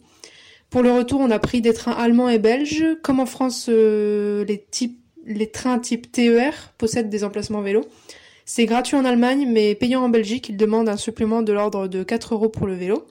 [0.70, 2.84] Pour le retour, on a pris des trains allemands et belges.
[3.02, 7.84] Comme en France, euh, les, types- les trains type TER possèdent des emplacements vélo.
[8.44, 12.04] C'est gratuit en Allemagne, mais payant en Belgique, ils demandent un supplément de l'ordre de
[12.04, 13.04] 4 euros pour le vélo.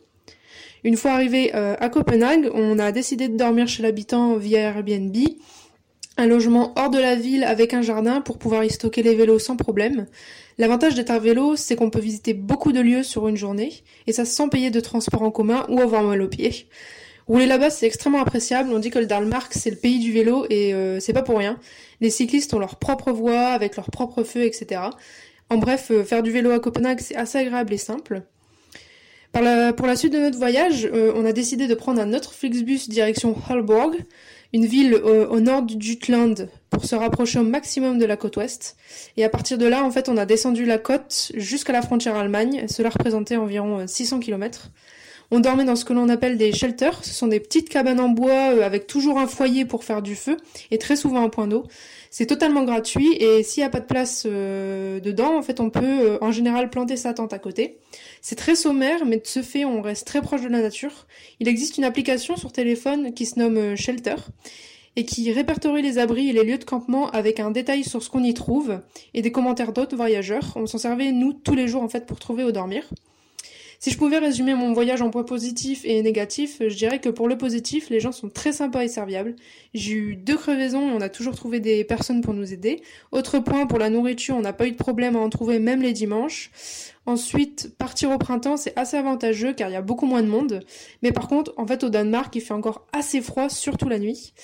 [0.86, 5.16] Une fois arrivé à Copenhague, on a décidé de dormir chez l'habitant via Airbnb.
[6.22, 9.40] Un logement hors de la ville avec un jardin pour pouvoir y stocker les vélos
[9.40, 10.06] sans problème.
[10.60, 14.14] L'avantage d'être à vélo, c'est qu'on peut visiter beaucoup de lieux sur une journée, et
[14.14, 16.68] ça sans payer de transport en commun ou avoir mal aux pieds.
[17.26, 18.70] Rouler là-bas, c'est extrêmement appréciable.
[18.72, 21.40] On dit que le Danemark, c'est le pays du vélo et euh, c'est pas pour
[21.40, 21.58] rien.
[22.02, 24.80] Les cyclistes ont leur propre voie, avec leur propre feu, etc.
[25.50, 28.22] En bref, euh, faire du vélo à Copenhague, c'est assez agréable et simple.
[29.34, 32.90] Pour la suite de notre voyage, euh, on a décidé de prendre un autre Flixbus
[32.90, 33.96] direction Halborg,
[34.54, 38.38] une ville euh, au nord du Jutland, pour se rapprocher au maximum de la côte
[38.38, 38.78] ouest.
[39.18, 42.16] Et à partir de là, en fait, on a descendu la côte jusqu'à la frontière
[42.16, 42.66] Allemagne.
[42.68, 44.72] Cela représentait environ euh, 600 km.
[45.34, 47.06] On dormait dans ce que l'on appelle des shelters.
[47.06, 50.16] Ce sont des petites cabanes en bois euh, avec toujours un foyer pour faire du
[50.16, 50.36] feu
[50.72, 51.64] et très souvent un point d'eau.
[52.10, 55.70] C'est totalement gratuit et s'il n'y a pas de place euh, dedans, en fait, on
[55.70, 57.78] peut euh, en général planter sa tente à côté.
[58.22, 61.08] C'est très sommaire, mais de ce fait, on reste très proche de la nature.
[61.40, 64.16] Il existe une application sur téléphone qui se nomme euh, Shelter
[64.96, 68.10] et qui répertorie les abris et les lieux de campement avec un détail sur ce
[68.10, 68.82] qu'on y trouve
[69.14, 70.54] et des commentaires d'autres voyageurs.
[70.56, 72.84] On s'en servait, nous, tous les jours, en fait, pour trouver où dormir.
[73.84, 77.28] Si je pouvais résumer mon voyage en points positifs et négatifs, je dirais que pour
[77.28, 79.36] le positif, les gens sont très sympas et serviables.
[79.74, 82.84] J'ai eu deux crevaisons et on a toujours trouvé des personnes pour nous aider.
[83.12, 85.82] Autre point, pour la nourriture, on n'a pas eu de problème à en trouver même
[85.82, 86.52] les dimanches.
[87.08, 90.60] Ensuite, partir au printemps, c'est assez avantageux car il y a beaucoup moins de monde.
[91.02, 94.36] Mais par contre, en fait, au Danemark, il fait encore assez froid, surtout la nuit.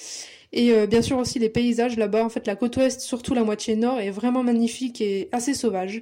[0.52, 3.44] Et euh, bien sûr aussi les paysages là-bas, en fait la côte ouest, surtout la
[3.44, 6.02] moitié nord, est vraiment magnifique et assez sauvage.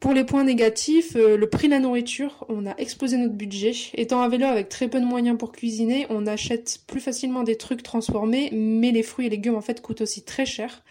[0.00, 3.72] Pour les points négatifs, euh, le prix de la nourriture, on a explosé notre budget.
[3.94, 7.56] Étant à vélo avec très peu de moyens pour cuisiner, on achète plus facilement des
[7.56, 10.82] trucs transformés, mais les fruits et légumes en fait coûtent aussi très cher.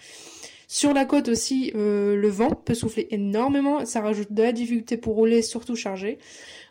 [0.67, 4.95] Sur la côte aussi, euh, le vent peut souffler énormément, ça rajoute de la difficulté
[4.95, 6.19] pour rouler, surtout chargé.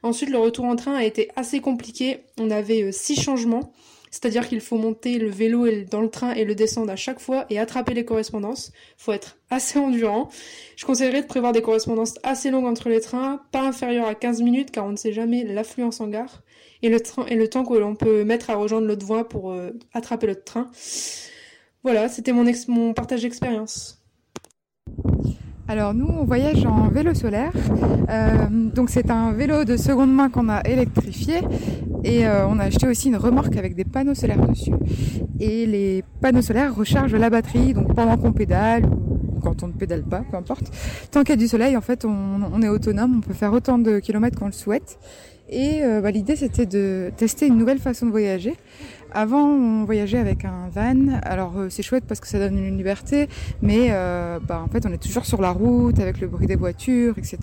[0.04, 2.18] Ensuite, le retour en train a été assez compliqué.
[2.38, 3.72] On avait euh, six changements.
[4.10, 7.46] C'est-à-dire qu'il faut monter le vélo dans le train et le descendre à chaque fois
[7.50, 8.72] et attraper les correspondances.
[8.96, 10.28] faut être assez endurant.
[10.76, 14.42] Je conseillerais de prévoir des correspondances assez longues entre les trains, pas inférieures à 15
[14.42, 16.42] minutes car on ne sait jamais l'affluence en gare
[16.82, 17.00] et le,
[17.48, 20.70] temps que l'on peut mettre à rejoindre l'autre voie pour euh, attraper l'autre train.
[21.82, 23.98] Voilà, c'était mon partage d'expérience.
[25.70, 27.52] Alors nous, on voyage en vélo solaire.
[28.08, 31.40] Euh, donc c'est un vélo de seconde main qu'on a électrifié
[32.04, 34.72] et euh, on a acheté aussi une remorque avec des panneaux solaires dessus.
[35.40, 39.72] Et les panneaux solaires rechargent la batterie, donc pendant qu'on pédale ou quand on ne
[39.72, 40.70] pédale pas, peu importe.
[41.10, 43.76] Tant qu'il y a du soleil, en fait, on, est autonome, on peut faire autant
[43.76, 44.98] de kilomètres qu'on le souhaite.
[45.50, 48.54] Et euh, bah, l'idée, c'était de tester une nouvelle façon de voyager.
[49.12, 51.20] Avant, on voyageait avec un van.
[51.22, 53.28] Alors, euh, c'est chouette parce que ça donne une liberté,
[53.62, 56.56] mais euh, bah, en fait, on est toujours sur la route avec le bruit des
[56.56, 57.38] voitures, etc.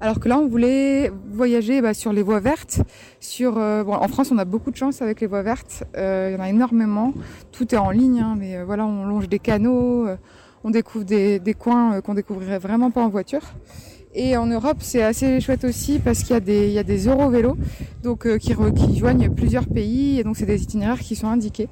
[0.00, 2.82] Alors que là, on voulait voyager bah, sur les voies vertes.
[3.18, 5.84] Sur, euh, bon, en France, on a beaucoup de chance avec les voies vertes.
[5.96, 7.12] Euh, Il y en a énormément.
[7.50, 10.16] Tout est en ligne, hein, mais euh, voilà, on longe des canaux, euh,
[10.62, 13.42] on découvre des, des coins qu'on découvrirait vraiment pas en voiture.
[14.14, 17.56] Et en Europe, c'est assez chouette aussi parce qu'il y a des, il y Eurovélos
[18.02, 18.54] donc, euh, qui,
[18.96, 21.68] joignent plusieurs pays et donc c'est des itinéraires qui sont indiqués.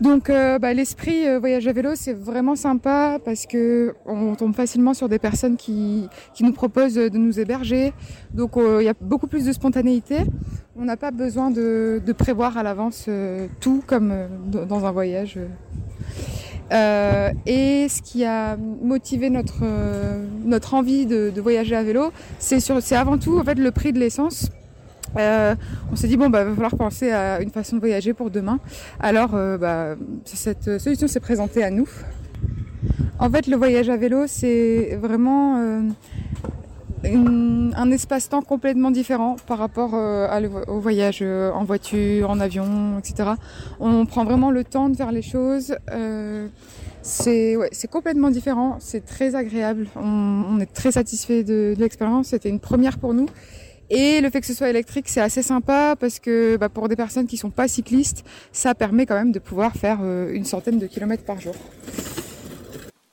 [0.00, 4.54] Donc euh, bah, l'esprit euh, voyage à vélo, c'est vraiment sympa parce que on tombe
[4.54, 6.08] facilement sur des personnes qui,
[6.40, 7.92] nous proposent de nous héberger.
[8.32, 10.18] Donc il y a beaucoup plus de spontanéité.
[10.76, 13.08] On n'a pas besoin de, prévoir à l'avance
[13.60, 14.12] tout comme
[14.50, 15.38] dans un voyage.
[16.72, 22.12] Euh, et ce qui a motivé notre, euh, notre envie de, de voyager à vélo,
[22.38, 24.50] c'est avant tout en fait, le prix de l'essence.
[25.16, 25.54] Euh,
[25.92, 28.58] on s'est dit bon bah va falloir penser à une façon de voyager pour demain.
[28.98, 31.88] Alors bah, cette solution s'est présentée à nous.
[33.20, 35.84] En fait le voyage à vélo c'est vraiment
[37.06, 42.98] un espace-temps complètement différent par rapport euh, à au voyage euh, en voiture, en avion,
[42.98, 43.30] etc.
[43.80, 45.76] On prend vraiment le temps de faire les choses.
[45.92, 46.48] euh,
[47.02, 49.88] c'est complètement différent, c'est très agréable.
[49.96, 52.28] On, est très satisfait de, l'expérience.
[52.28, 53.26] C'était une première pour nous.
[53.90, 56.96] Et le fait que ce soit électrique, c'est assez sympa parce que bah, pour des
[56.96, 60.86] personnes qui sont pas cyclistes, ça permet quand même de pouvoir faire une centaine de
[60.86, 61.54] kilomètres par jour.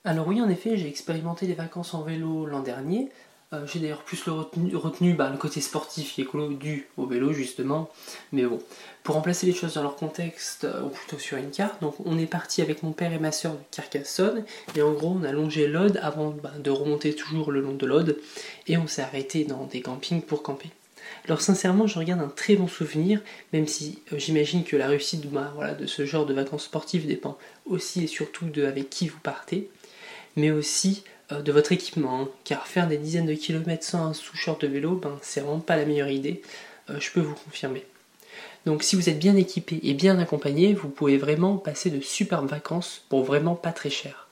[0.06, 3.10] Alors oui, en effet, j'ai expérimenté les vacances en vélo l'an dernier.
[3.54, 4.32] Euh, j'ai d'ailleurs plus le
[4.78, 7.90] retenu, bah, le côté sportif et écolo dû au vélo justement.
[8.32, 8.60] Mais bon,
[9.04, 12.18] pour remplacer les choses dans leur contexte, euh, ou plutôt sur une carte, donc on
[12.18, 14.46] est parti avec mon père et ma soeur de Carcassonne.
[14.76, 17.86] Et en gros, on a longé l'Aude avant bah, de remonter toujours le long de
[17.86, 18.18] l'Aude.
[18.68, 20.70] Et on s'est arrêté dans des campings pour camper.
[21.26, 25.30] Alors sincèrement, je regarde un très bon souvenir, même si euh, j'imagine que la réussite
[25.30, 29.20] bah, de ce genre de vacances sportives dépend aussi et surtout de avec qui vous
[29.20, 29.70] partez,
[30.38, 31.04] mais aussi
[31.40, 34.96] de votre équipement, hein, car faire des dizaines de kilomètres sans un sous-short de vélo,
[34.96, 36.42] ben, c'est vraiment pas la meilleure idée,
[36.90, 37.86] euh, je peux vous confirmer.
[38.66, 42.50] Donc si vous êtes bien équipé et bien accompagné, vous pouvez vraiment passer de superbes
[42.50, 44.28] vacances pour vraiment pas très cher.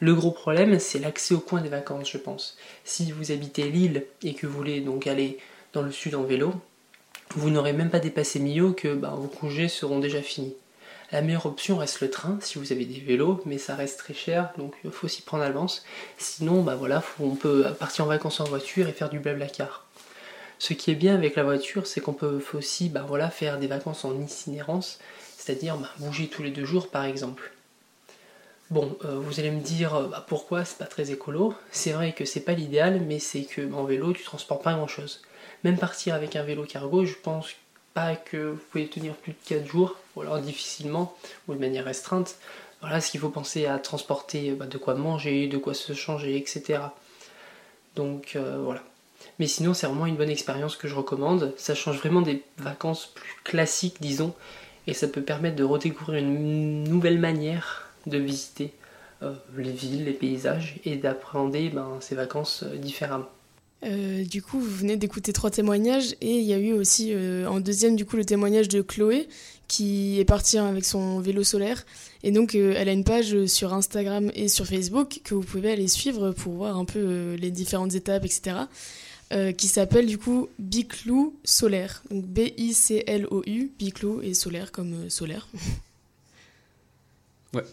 [0.00, 2.56] Le gros problème, c'est l'accès au coin des vacances, je pense.
[2.84, 5.38] Si vous habitez Lille et que vous voulez donc aller
[5.72, 6.52] dans le sud en vélo,
[7.34, 10.54] vous n'aurez même pas dépassé Millau que bah, vos congés seront déjà finis.
[11.12, 14.14] La meilleure option reste le train si vous avez des vélos, mais ça reste très
[14.14, 15.84] cher, donc il faut s'y prendre à l'avance.
[16.18, 19.86] Sinon, bah voilà, on peut partir en vacances en voiture et faire du blablacar.
[20.58, 24.04] Ce qui est bien avec la voiture, c'est qu'on peut aussi bah faire des vacances
[24.04, 24.98] en itinérance,
[25.36, 27.52] c'est-à-dire bah, bouger tous les deux jours par exemple.
[28.70, 31.54] Bon, euh, vous allez me dire euh, bah, pourquoi c'est pas très écolo?
[31.70, 34.88] C'est vrai que c'est pas l'idéal, mais c'est que en vélo tu transportes pas grand
[34.88, 35.22] chose.
[35.62, 37.50] Même partir avec un vélo cargo, je pense
[38.24, 41.16] que vous pouvez tenir plus de 4 jours, ou alors difficilement,
[41.48, 42.36] ou de manière restreinte.
[42.82, 46.36] Voilà, ce qu'il faut penser à transporter bah, de quoi manger, de quoi se changer,
[46.36, 46.80] etc.
[47.94, 48.82] Donc euh, voilà.
[49.38, 51.54] Mais sinon, c'est vraiment une bonne expérience que je recommande.
[51.56, 54.34] Ça change vraiment des vacances plus classiques, disons,
[54.86, 58.72] et ça peut permettre de redécouvrir une nouvelle manière de visiter
[59.22, 63.30] euh, les villes, les paysages, et d'appréhender ben, ces vacances euh, différemment.
[63.84, 67.46] Euh, du coup, vous venez d'écouter trois témoignages et il y a eu aussi euh,
[67.46, 69.28] en deuxième du coup le témoignage de Chloé
[69.68, 71.84] qui est partie avec son vélo solaire
[72.22, 75.72] et donc euh, elle a une page sur Instagram et sur Facebook que vous pouvez
[75.72, 78.60] aller suivre pour voir un peu les différentes étapes etc.
[79.58, 84.34] qui s'appelle du coup Biclou solaire donc B I C L O U Biclou et
[84.34, 85.48] solaire comme solaire.
[87.54, 87.64] ouais.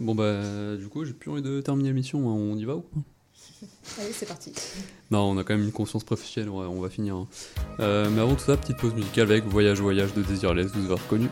[0.00, 3.00] Bon bah du coup j'ai plus envie de terminer l'émission, on y va ou pas?
[4.00, 4.52] Allez, c'est parti.
[5.10, 7.16] Non, on a quand même une conscience professionnelle, on va, finir.
[7.16, 7.28] Hein.
[7.80, 11.00] Euh, mais avant tout ça, petite pause musicale avec Voyage Voyage de Desireless, vous avez
[11.00, 11.28] reconnu.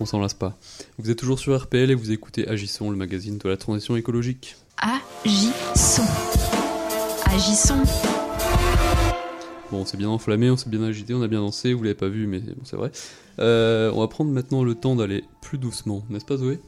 [0.00, 0.56] On s'en lasse pas.
[0.98, 4.56] Vous êtes toujours sur RPL et vous écoutez Agissons, le magazine de la transition écologique.
[4.78, 6.02] Agissons.
[7.26, 7.82] Agissons.
[9.70, 11.94] Bon, on s'est bien enflammé, on s'est bien agité, on a bien dansé, vous l'avez
[11.94, 12.90] pas vu, mais bon, c'est vrai.
[13.38, 16.58] Euh, on va prendre maintenant le temps d'aller plus doucement, n'est-ce pas Zoé?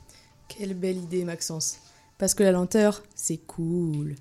[0.46, 1.78] Quelle belle idée, Maxence.
[2.18, 4.14] Parce que la lenteur, c'est cool.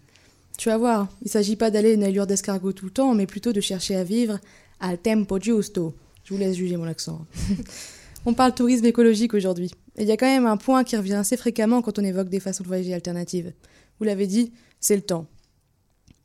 [0.57, 3.51] Tu vas voir, il s'agit pas d'aller une allure d'escargot tout le temps, mais plutôt
[3.51, 4.39] de chercher à vivre
[4.79, 5.93] al tempo giusto.
[6.23, 7.25] Je vous laisse juger mon accent.
[8.25, 9.71] on parle tourisme écologique aujourd'hui.
[9.97, 12.29] Et il y a quand même un point qui revient assez fréquemment quand on évoque
[12.29, 13.53] des façons de voyager alternatives.
[13.99, 15.27] Vous l'avez dit, c'est le temps.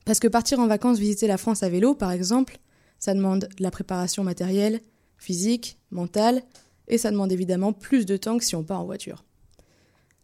[0.04, 2.58] Parce que partir en vacances visiter la France à vélo, par exemple,
[2.98, 4.80] ça demande de la préparation matérielle,
[5.18, 6.42] physique, mentale,
[6.88, 9.24] et ça demande évidemment plus de temps que si on part en voiture.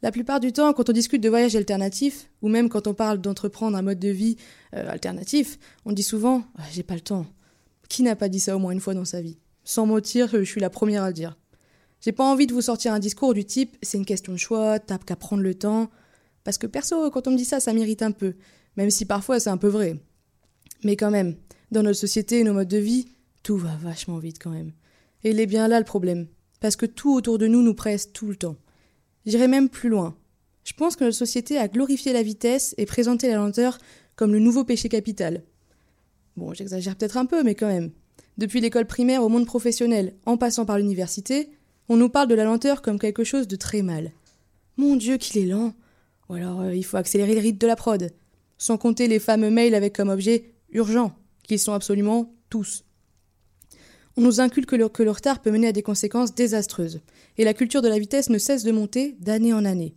[0.02, 3.20] La plupart du temps, quand on discute de voyages alternatifs, ou même quand on parle
[3.20, 4.36] d'entreprendre un mode de vie
[4.74, 7.26] euh, alternatif, on dit souvent ah, J'ai pas le temps.
[7.88, 9.38] Qui n'a pas dit ça au moins une fois dans sa vie?
[9.64, 11.36] Sans mentir, je suis la première à le dire.
[12.02, 14.78] J'ai pas envie de vous sortir un discours du type C'est une question de choix,
[14.78, 15.88] t'as qu'à prendre le temps.
[16.44, 18.34] Parce que perso, quand on me dit ça, ça m'irrite un peu
[18.76, 20.00] même si parfois c'est un peu vrai.
[20.84, 21.36] Mais quand même,
[21.70, 23.08] dans notre société nos modes de vie,
[23.42, 24.72] tout va vachement vite quand même.
[25.24, 26.26] Et il est bien là le problème,
[26.60, 28.56] parce que tout autour de nous nous presse tout le temps.
[29.26, 30.16] J'irai même plus loin.
[30.64, 33.78] Je pense que notre société a glorifié la vitesse et présenté la lenteur
[34.16, 35.42] comme le nouveau péché capital.
[36.36, 37.90] Bon, j'exagère peut-être un peu, mais quand même.
[38.38, 41.50] Depuis l'école primaire au monde professionnel, en passant par l'université,
[41.92, 44.12] on nous parle de la lenteur comme quelque chose de très mal.
[44.78, 45.74] Mon Dieu, qu'il est lent
[46.30, 48.10] Ou alors euh, il faut accélérer le rythme de la prod
[48.56, 52.84] sans compter les fameux mails avec comme objet urgent, qu'ils sont absolument tous.
[54.16, 57.00] On nous inculque que le, que le retard peut mener à des conséquences désastreuses,
[57.36, 59.94] et la culture de la vitesse ne cesse de monter d'année en année.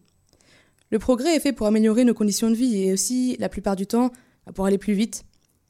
[0.89, 3.87] Le progrès est fait pour améliorer nos conditions de vie et aussi, la plupart du
[3.87, 4.11] temps,
[4.53, 5.23] pour aller plus vite.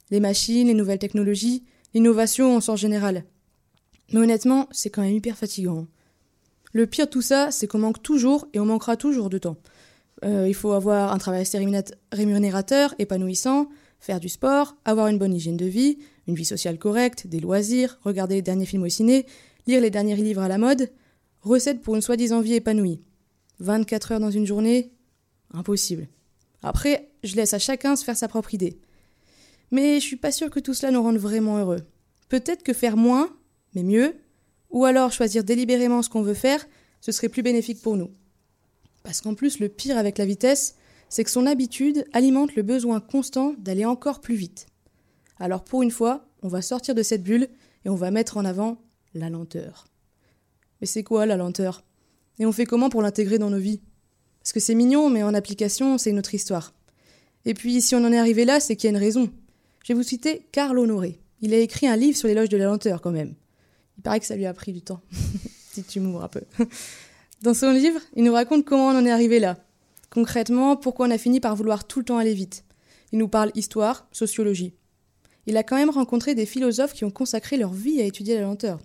[0.09, 3.25] Les machines, les nouvelles technologies, l'innovation en sens général.
[4.11, 5.85] Mais honnêtement, c'est quand même hyper fatigant.
[6.75, 9.55] Le pire de tout ça, c'est qu'on manque toujours et on manquera toujours de temps.
[10.25, 11.45] Euh, il faut avoir un travail
[12.11, 13.69] rémunérateur, épanouissant,
[14.01, 17.97] faire du sport, avoir une bonne hygiène de vie, une vie sociale correcte, des loisirs,
[18.03, 19.25] regarder les derniers films au ciné,
[19.67, 20.91] lire les derniers livres à la mode.
[21.43, 22.99] Recette pour une soi-disant vie épanouie.
[23.59, 24.91] 24 heures dans une journée
[25.53, 26.09] Impossible.
[26.61, 28.81] Après, je laisse à chacun se faire sa propre idée.
[29.71, 31.83] Mais je suis pas sûre que tout cela nous rende vraiment heureux.
[32.27, 33.29] Peut-être que faire moins,
[33.75, 34.13] mais mieux,
[34.75, 36.67] ou alors choisir délibérément ce qu'on veut faire,
[36.99, 38.11] ce serait plus bénéfique pour nous.
[39.03, 40.75] Parce qu'en plus, le pire avec la vitesse,
[41.07, 44.67] c'est que son habitude alimente le besoin constant d'aller encore plus vite.
[45.39, 47.47] Alors pour une fois, on va sortir de cette bulle
[47.85, 48.77] et on va mettre en avant
[49.13, 49.87] la lenteur.
[50.81, 51.85] Mais c'est quoi la lenteur?
[52.37, 53.79] Et on fait comment pour l'intégrer dans nos vies?
[54.41, 56.73] Parce que c'est mignon, mais en application, c'est une autre histoire.
[57.45, 59.29] Et puis, si on en est arrivé là, c'est qu'il y a une raison.
[59.83, 61.21] Je vais vous citer Karl Honoré.
[61.39, 63.35] Il a écrit un livre sur l'éloge de la lenteur, quand même.
[63.97, 65.01] Il paraît que ça lui a pris du temps.
[65.89, 66.41] tu m'ouvres un peu.
[67.41, 69.57] Dans son livre, il nous raconte comment on en est arrivé là.
[70.09, 72.63] Concrètement, pourquoi on a fini par vouloir tout le temps aller vite.
[73.11, 74.73] Il nous parle histoire, sociologie.
[75.45, 78.41] Il a quand même rencontré des philosophes qui ont consacré leur vie à étudier la
[78.41, 78.79] lenteur.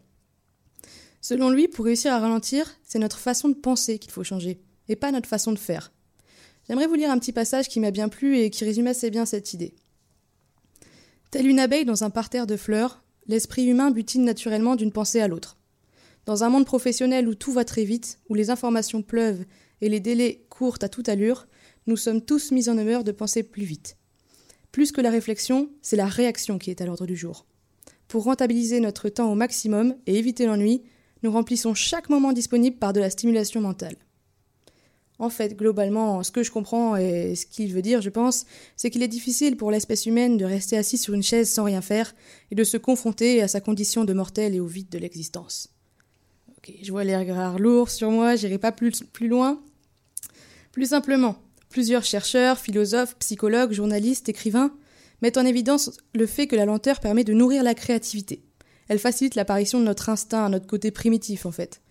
[1.21, 4.97] Selon lui, pour réussir à ralentir, c'est notre façon de penser qu'il faut changer, et
[4.97, 5.93] pas notre façon de faire.
[6.67, 9.27] J'aimerais vous lire un petit passage qui m'a bien plu et qui résume assez bien
[9.27, 9.75] cette idée.
[11.31, 15.29] Telle une abeille dans un parterre de fleurs, l'esprit humain butine naturellement d'une pensée à
[15.29, 15.57] l'autre.
[16.27, 19.45] Dans un monde professionnel où tout va très vite, où les informations pleuvent
[19.81, 21.47] et les délais courent à toute allure,
[21.87, 23.97] nous sommes tous mis en humeur de penser plus vite.
[24.73, 27.47] Plus que la réflexion, c'est la réaction qui est à l'ordre du jour.
[28.09, 30.83] Pour rentabiliser notre temps au maximum et éviter l'ennui,
[31.23, 33.97] nous remplissons chaque moment disponible par de la stimulation mentale.
[35.21, 38.89] En fait, globalement, ce que je comprends et ce qu'il veut dire, je pense, c'est
[38.89, 42.15] qu'il est difficile pour l'espèce humaine de rester assis sur une chaise sans rien faire
[42.51, 45.69] et de se confronter à sa condition de mortel et au vide de l'existence.
[46.57, 49.61] Ok, je vois les regards lourds sur moi, j'irai pas plus, plus loin.
[50.73, 51.37] Plus simplement,
[51.69, 54.73] plusieurs chercheurs, philosophes, psychologues, journalistes, écrivains
[55.21, 58.43] mettent en évidence le fait que la lenteur permet de nourrir la créativité.
[58.89, 61.83] Elle facilite l'apparition de notre instinct, notre côté primitif en fait.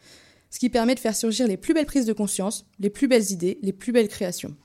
[0.50, 3.32] Ce qui permet de faire surgir les plus belles prises de conscience, les plus belles
[3.32, 4.56] idées, les plus belles créations.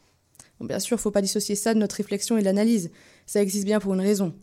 [0.59, 2.91] Bon, bien sûr, faut pas dissocier ça de notre réflexion et de l'analyse.
[3.27, 4.35] Ça existe bien pour une raison.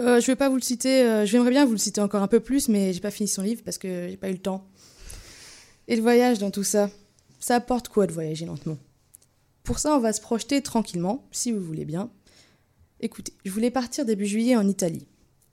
[0.00, 2.28] Euh, je vais pas vous le citer, euh, j'aimerais bien vous le citer encore un
[2.28, 4.66] peu plus, mais j'ai pas fini son livre parce que j'ai pas eu le temps.
[5.86, 6.90] Et le voyage dans tout ça,
[7.38, 8.78] ça apporte quoi de voyager lentement?
[9.62, 12.10] Pour ça, on va se projeter tranquillement, si vous voulez bien.
[13.00, 15.06] Écoutez, je voulais partir début juillet en Italie.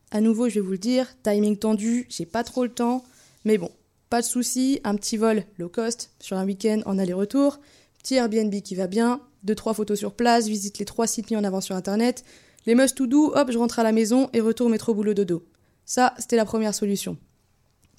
[0.10, 3.04] À nouveau, je vais vous le dire, timing tendu, j'ai pas trop le temps,
[3.46, 3.72] mais bon,
[4.12, 7.62] pas de souci, un petit vol low cost sur un week-end en aller-retour,
[8.04, 11.38] petit Airbnb qui va bien, deux trois photos sur place, visite les trois sites mis
[11.38, 12.26] en avant sur internet,
[12.66, 15.48] les must to do, hop, je rentre à la maison et retour métro boulot dodo.
[15.86, 17.18] Ça, c'était la première solution.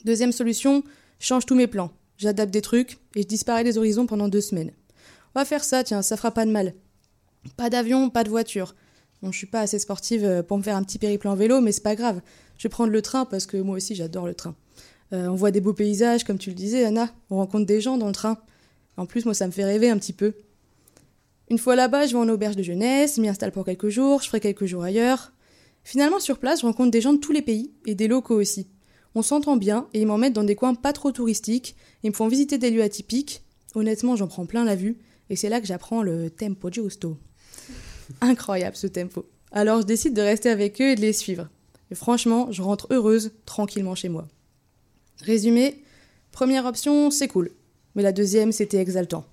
[0.04, 0.84] Deuxième solution,
[1.18, 4.72] change tous mes plans, j'adapte des trucs et je disparais des horizons pendant deux semaines.
[5.34, 6.74] On va faire ça, tiens, ça fera pas de mal.
[7.56, 8.74] Pas d'avion, pas de voiture.
[9.22, 11.62] Bon, je suis pas assez sportive euh, pour me faire un petit périple en vélo,
[11.62, 12.20] mais c'est pas grave.
[12.58, 14.54] Je vais prendre le train parce que moi aussi j'adore le train.
[15.12, 17.10] Euh, on voit des beaux paysages, comme tu le disais, Anna.
[17.30, 18.38] On rencontre des gens dans le train.
[18.96, 20.34] En plus, moi, ça me fait rêver un petit peu.
[21.50, 24.28] Une fois là-bas, je vais en auberge de jeunesse, m'y installe pour quelques jours, je
[24.28, 25.32] ferai quelques jours ailleurs.
[25.84, 28.68] Finalement, sur place, je rencontre des gens de tous les pays et des locaux aussi.
[29.14, 32.28] On s'entend bien et ils m'emmènent dans des coins pas trop touristiques, ils me font
[32.28, 33.42] visiter des lieux atypiques.
[33.74, 34.98] Honnêtement, j'en prends plein la vue
[35.28, 37.18] et c'est là que j'apprends le tempo giusto.
[38.20, 39.26] Incroyable ce tempo.
[39.50, 41.48] Alors je décide de rester avec eux et de les suivre.
[41.90, 44.26] Et franchement, je rentre heureuse, tranquillement chez moi.
[45.20, 45.82] Résumé,
[46.30, 47.50] première option, c'est cool.
[47.94, 49.24] Mais la deuxième, c'était exaltant.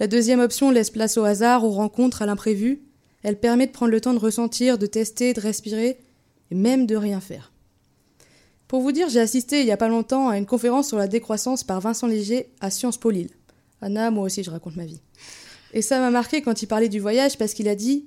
[0.00, 2.82] La deuxième option laisse place au hasard, aux rencontres, à l'imprévu.
[3.22, 5.98] Elle permet de prendre le temps de ressentir, de tester, de respirer,
[6.50, 7.52] et même de rien faire.
[8.68, 11.06] Pour vous dire, j'ai assisté il y a pas longtemps à une conférence sur la
[11.06, 13.30] décroissance par Vincent Léger à Sciences Po Lille.
[13.80, 15.00] Anna, moi aussi, je raconte ma vie.
[15.74, 18.06] Et ça m'a marqué quand il parlait du voyage parce qu'il a dit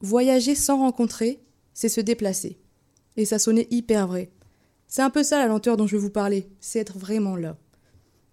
[0.00, 1.40] Voyager sans rencontrer,
[1.74, 2.58] c'est se déplacer.
[3.16, 4.30] Et ça sonnait hyper vrai.
[4.94, 7.56] C'est un peu ça la lenteur dont je veux vous parler, c'est être vraiment là.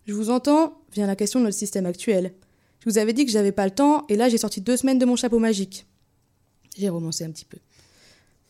[0.05, 2.35] Je vous entends, vient la question de notre système actuel.
[2.77, 4.99] Je vous avais dit que j'avais pas le temps, et là j'ai sorti deux semaines
[4.99, 5.87] de mon chapeau magique.
[6.77, 7.57] J'ai romancé un petit peu.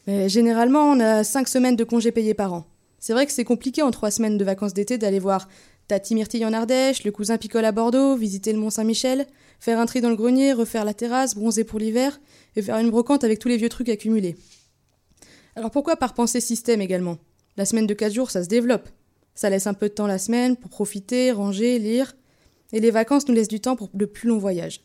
[0.07, 2.65] Mais généralement, on a cinq semaines de congés payés par an.
[2.99, 5.47] C'est vrai que c'est compliqué en trois semaines de vacances d'été d'aller voir
[5.87, 9.25] Tati Myrtille en Ardèche, le cousin Picole à Bordeaux, visiter le Mont Saint-Michel,
[9.61, 12.19] faire un tri dans le grenier, refaire la terrasse, bronzer pour l'hiver,
[12.57, 14.35] et faire une brocante avec tous les vieux trucs accumulés.
[15.55, 17.17] Alors pourquoi par penser système également?
[17.57, 18.89] La semaine de 4 jours, ça se développe.
[19.35, 22.15] Ça laisse un peu de temps la semaine pour profiter, ranger, lire.
[22.71, 24.81] Et les vacances nous laissent du temps pour de plus longs voyages.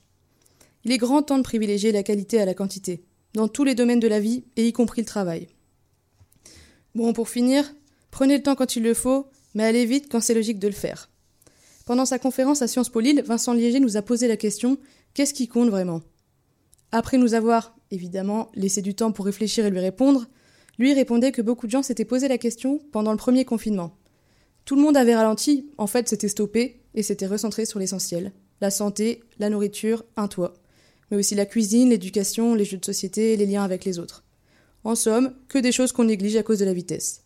[0.84, 3.04] Il est grand temps de privilégier la qualité à la quantité,
[3.34, 5.48] dans tous les domaines de la vie, et y compris le travail.
[6.94, 7.74] Bon, pour finir,
[8.10, 10.74] prenez le temps quand il le faut, mais allez vite quand c'est logique de le
[10.74, 11.10] faire.
[11.84, 14.78] Pendant sa conférence à Sciences Po Lille, Vincent Liéger nous a posé la question
[15.14, 16.02] qu'est-ce qui compte vraiment?
[16.92, 20.26] Après nous avoir, évidemment, laissé du temps pour réfléchir et lui répondre,
[20.78, 23.96] lui répondait que beaucoup de gens s'étaient posé la question pendant le premier confinement.
[24.64, 28.32] Tout le monde avait ralenti, en fait c'était stoppé et s'était recentré sur l'essentiel.
[28.60, 30.54] La santé, la nourriture, un toit.
[31.10, 34.24] Mais aussi la cuisine, l'éducation, les jeux de société, les liens avec les autres.
[34.82, 37.22] En somme, que des choses qu'on néglige à cause de la vitesse.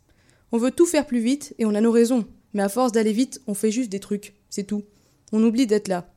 [0.53, 3.12] On veut tout faire plus vite et on a nos raisons, mais à force d'aller
[3.12, 4.84] vite, on fait juste des trucs, c'est tout.
[5.32, 6.12] On oublie d'être là.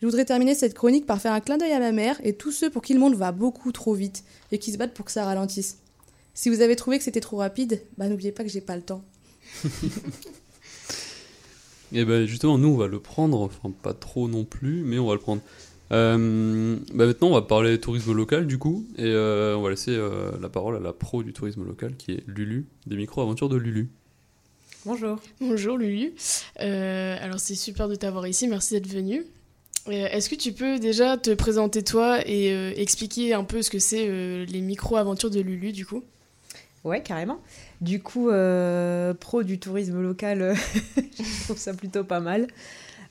[0.00, 2.52] Je voudrais terminer cette chronique par faire un clin d'œil à ma mère et tous
[2.52, 5.12] ceux pour qui le monde va beaucoup trop vite et qui se battent pour que
[5.12, 5.78] ça ralentisse.
[6.36, 8.82] Si vous avez trouvé que c'était trop rapide, bah n'oubliez pas que j'ai pas le
[8.82, 9.02] temps.
[11.92, 15.06] Et ben justement, nous on va le prendre, enfin pas trop non plus, mais on
[15.06, 15.40] va le prendre.
[15.92, 19.92] Euh, bah maintenant on va parler tourisme local du coup, et euh, on va laisser
[19.92, 23.56] euh, la parole à la pro du tourisme local qui est Lulu, des micro-aventures de
[23.56, 23.88] Lulu.
[24.84, 25.18] Bonjour.
[25.40, 26.12] Bonjour Lulu.
[26.60, 29.24] Euh, alors c'est super de t'avoir ici, merci d'être venu.
[29.88, 33.70] Euh, Est-ce que tu peux déjà te présenter toi et euh, expliquer un peu ce
[33.70, 36.02] que c'est euh, les micro-aventures de Lulu du coup?
[36.86, 37.40] Ouais, carrément.
[37.80, 40.54] Du coup, euh, pro du tourisme local, euh,
[40.96, 42.46] je trouve ça plutôt pas mal.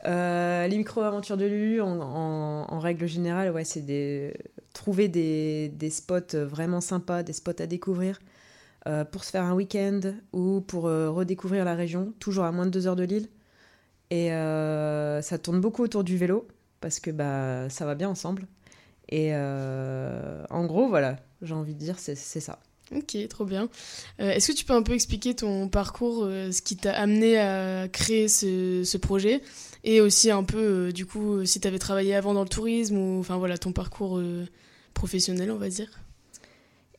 [0.06, 4.34] Euh, les micro-aventures de Lulu, en, règle générale, ouais, c'est
[4.74, 8.20] trouver des, spots vraiment sympas, des spots à découvrir
[9.12, 10.00] pour se faire un week-end
[10.32, 13.28] ou pour redécouvrir la région, toujours à moins de deux heures de Lille.
[14.12, 16.48] Et ça tourne beaucoup autour du vélo
[16.80, 18.48] parce que bah, ça va bien ensemble.
[19.10, 22.60] Et en gros, voilà, j'ai envie de dire, c'est ça.
[22.94, 23.68] Ok, trop bien.
[24.20, 27.40] Euh, Est-ce que tu peux un peu expliquer ton parcours, euh, ce qui t'a amené
[27.40, 29.42] à créer ce, projet
[29.84, 32.98] et aussi un peu, euh, du coup, si tu avais travaillé avant dans le tourisme
[32.98, 34.22] ou enfin voilà, ton parcours
[34.94, 35.90] professionnel, on va dire?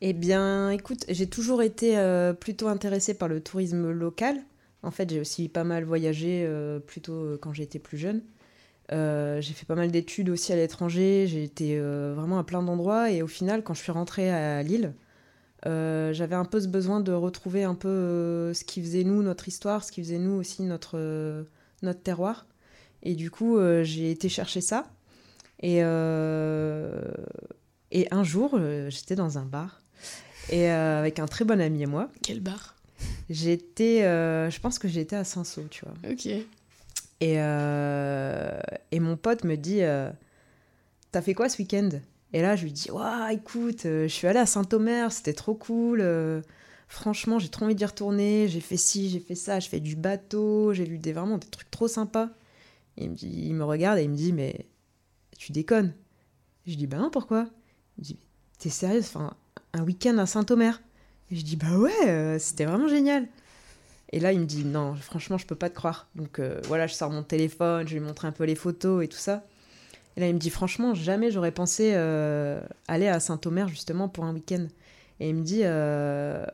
[0.01, 1.97] Eh bien, écoute, j'ai toujours été
[2.41, 4.43] plutôt intéressée par le tourisme local.
[4.82, 6.47] En fait, j'ai aussi pas mal voyagé
[6.87, 8.22] plutôt quand j'étais plus jeune.
[8.91, 11.26] J'ai fait pas mal d'études aussi à l'étranger.
[11.26, 13.11] J'ai été vraiment à plein d'endroits.
[13.11, 14.93] Et au final, quand je suis rentrée à Lille,
[15.66, 19.22] euh, j'avais un peu ce besoin de retrouver un peu euh, ce qui faisait nous,
[19.22, 21.42] notre histoire, ce qui faisait nous aussi notre, euh,
[21.82, 22.46] notre terroir.
[23.02, 24.88] Et du coup, j'ai été chercher ça.
[25.62, 25.82] Et, et
[28.10, 28.58] un jour,
[28.88, 29.80] j'étais dans un bar
[30.50, 32.08] et avec un très bon ami à moi.
[32.22, 32.74] Quel bar?
[33.30, 35.94] J'étais, je pense que j'étais à Saint-Saul, tu vois.
[36.10, 36.26] Ok.
[37.20, 39.82] Et, et mon pote me dit
[41.12, 41.90] T'as fait quoi ce week-end?
[42.33, 45.55] Et là, je lui dis Waouh, écoute, euh, je suis allée à Saint-Omer, c'était trop
[45.55, 46.01] cool.
[46.01, 46.43] euh,
[46.89, 48.49] franchement, j'ai trop envie d'y retourner.
[48.49, 51.47] J'ai fait ci, j'ai fait ça, je fais du bateau, j'ai vu des, vraiment des
[51.49, 52.29] trucs trop sympas.
[52.97, 54.66] Il, me dit, il me regarde et il me dit Mais
[55.39, 55.95] tu déconnes
[56.66, 57.47] Je dis Bah non, pourquoi?
[57.99, 58.18] Il me dit
[58.59, 59.35] T'es sérieuse enfin,
[59.74, 60.81] Un week-end à Saint-Omer
[61.31, 63.29] Et je dis Bah ouais, euh, c'était vraiment génial.
[64.12, 66.09] Et là, il me dit non, franchement, je peux pas te croire.
[66.14, 69.18] Donc voilà, je sors mon téléphone, je lui montre un peu les photos et tout
[69.18, 69.45] ça.
[70.16, 74.24] Et là, il me dit franchement, jamais j'aurais pensé euh, aller à Saint-Omer justement pour
[74.24, 74.66] un week-end.
[75.20, 76.44] Et il me dit euh,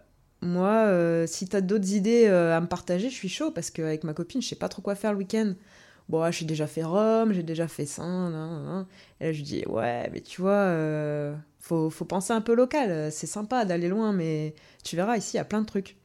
[0.40, 4.14] moi, euh, si t'as d'autres idées à me partager, je suis chaud parce qu'avec ma
[4.14, 5.54] copine, je sais pas trop quoi faire le week-end.
[6.08, 8.02] Bon, ouais, j'ai déjà fait Rome, j'ai déjà fait ça.
[9.20, 10.74] Et là, je dis ouais, mais tu vois,
[11.60, 13.12] faut, faut penser un peu local.
[13.12, 15.96] C'est sympa d'aller loin, mais tu verras ici, il y a plein de trucs.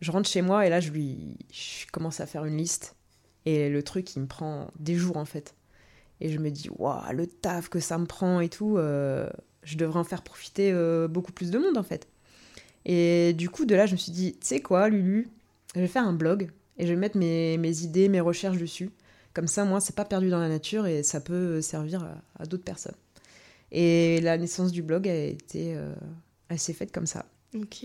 [0.00, 2.94] Je rentre chez moi et là, je lui je commence à faire une liste.
[3.44, 5.54] Et le truc, il me prend des jours en fait.
[6.20, 9.28] Et je me dis, waouh, le taf que ça me prend et tout, euh,
[9.62, 12.08] je devrais en faire profiter euh, beaucoup plus de monde en fait.
[12.84, 15.28] Et du coup, de là, je me suis dit, tu sais quoi, Lulu,
[15.74, 18.90] je vais faire un blog et je vais mettre mes, mes idées, mes recherches dessus.
[19.34, 22.46] Comme ça, moi, c'est pas perdu dans la nature et ça peut servir à, à
[22.46, 22.96] d'autres personnes.
[23.72, 25.94] Et la naissance du blog a été, euh,
[26.48, 27.26] elle s'est faite comme ça.
[27.54, 27.84] Ok.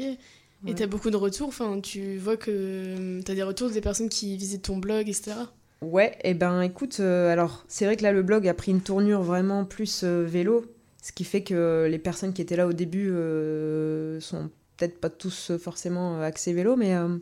[0.67, 4.35] Et t'as beaucoup de retours, enfin, tu vois que t'as des retours des personnes qui
[4.35, 5.33] visitent ton blog, etc.
[5.81, 8.81] Ouais, et ben écoute, euh, alors c'est vrai que là le blog a pris une
[8.81, 10.65] tournure vraiment plus euh, vélo,
[11.01, 15.09] ce qui fait que les personnes qui étaient là au début euh, sont peut-être pas
[15.09, 17.17] tous forcément axés vélo, mais euh,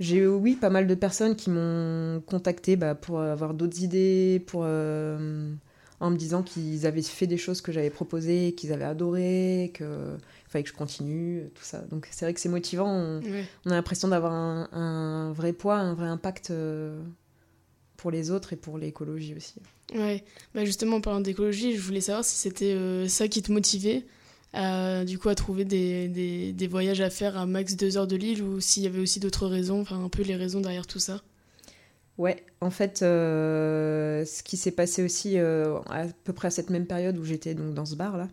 [0.00, 4.62] j'ai oui pas mal de personnes qui m'ont contacté bah, pour avoir d'autres idées, pour
[4.62, 10.16] en me disant qu'ils avaient fait des choses que j'avais proposées, qu'ils avaient adoré, que
[10.48, 11.80] fallait que je continue, tout ça.
[11.90, 12.88] Donc c'est vrai que c'est motivant.
[12.88, 13.20] On,
[13.70, 16.52] a l'impression d'avoir un, un vrai poids, un vrai impact
[17.98, 19.56] pour les autres et pour l'écologie aussi.
[19.94, 20.24] Ouais,
[20.54, 24.04] bah justement en parlant d'écologie, je voulais savoir si c'était euh, ça qui te motivait
[24.54, 28.06] à, du coup, à trouver des, des, des voyages à faire à max deux heures
[28.06, 30.86] de l'île ou s'il y avait aussi d'autres raisons, enfin un peu les raisons derrière
[30.86, 31.22] tout ça?
[32.16, 36.70] Ouais, en fait, euh, ce qui s'est passé aussi euh, à peu près à cette
[36.70, 38.28] même période où j'étais donc dans ce bar là,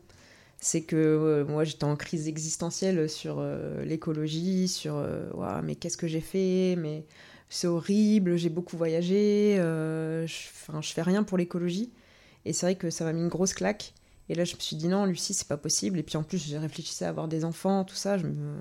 [0.60, 3.44] c'est que euh, moi j'étais en crise existentielle sur
[3.84, 4.96] l'écologie, sur
[5.34, 7.06] Ouah, mais qu'est-ce que j'ai fait, mais
[7.56, 11.90] c'est horrible, j'ai beaucoup voyagé, euh, je, enfin, je fais rien pour l'écologie.
[12.44, 13.94] Et c'est vrai que ça m'a mis une grosse claque.
[14.28, 15.98] Et là, je me suis dit non, Lucie, c'est pas possible.
[15.98, 18.18] Et puis en plus, j'ai réfléchi à avoir des enfants, tout ça.
[18.18, 18.58] Je, me...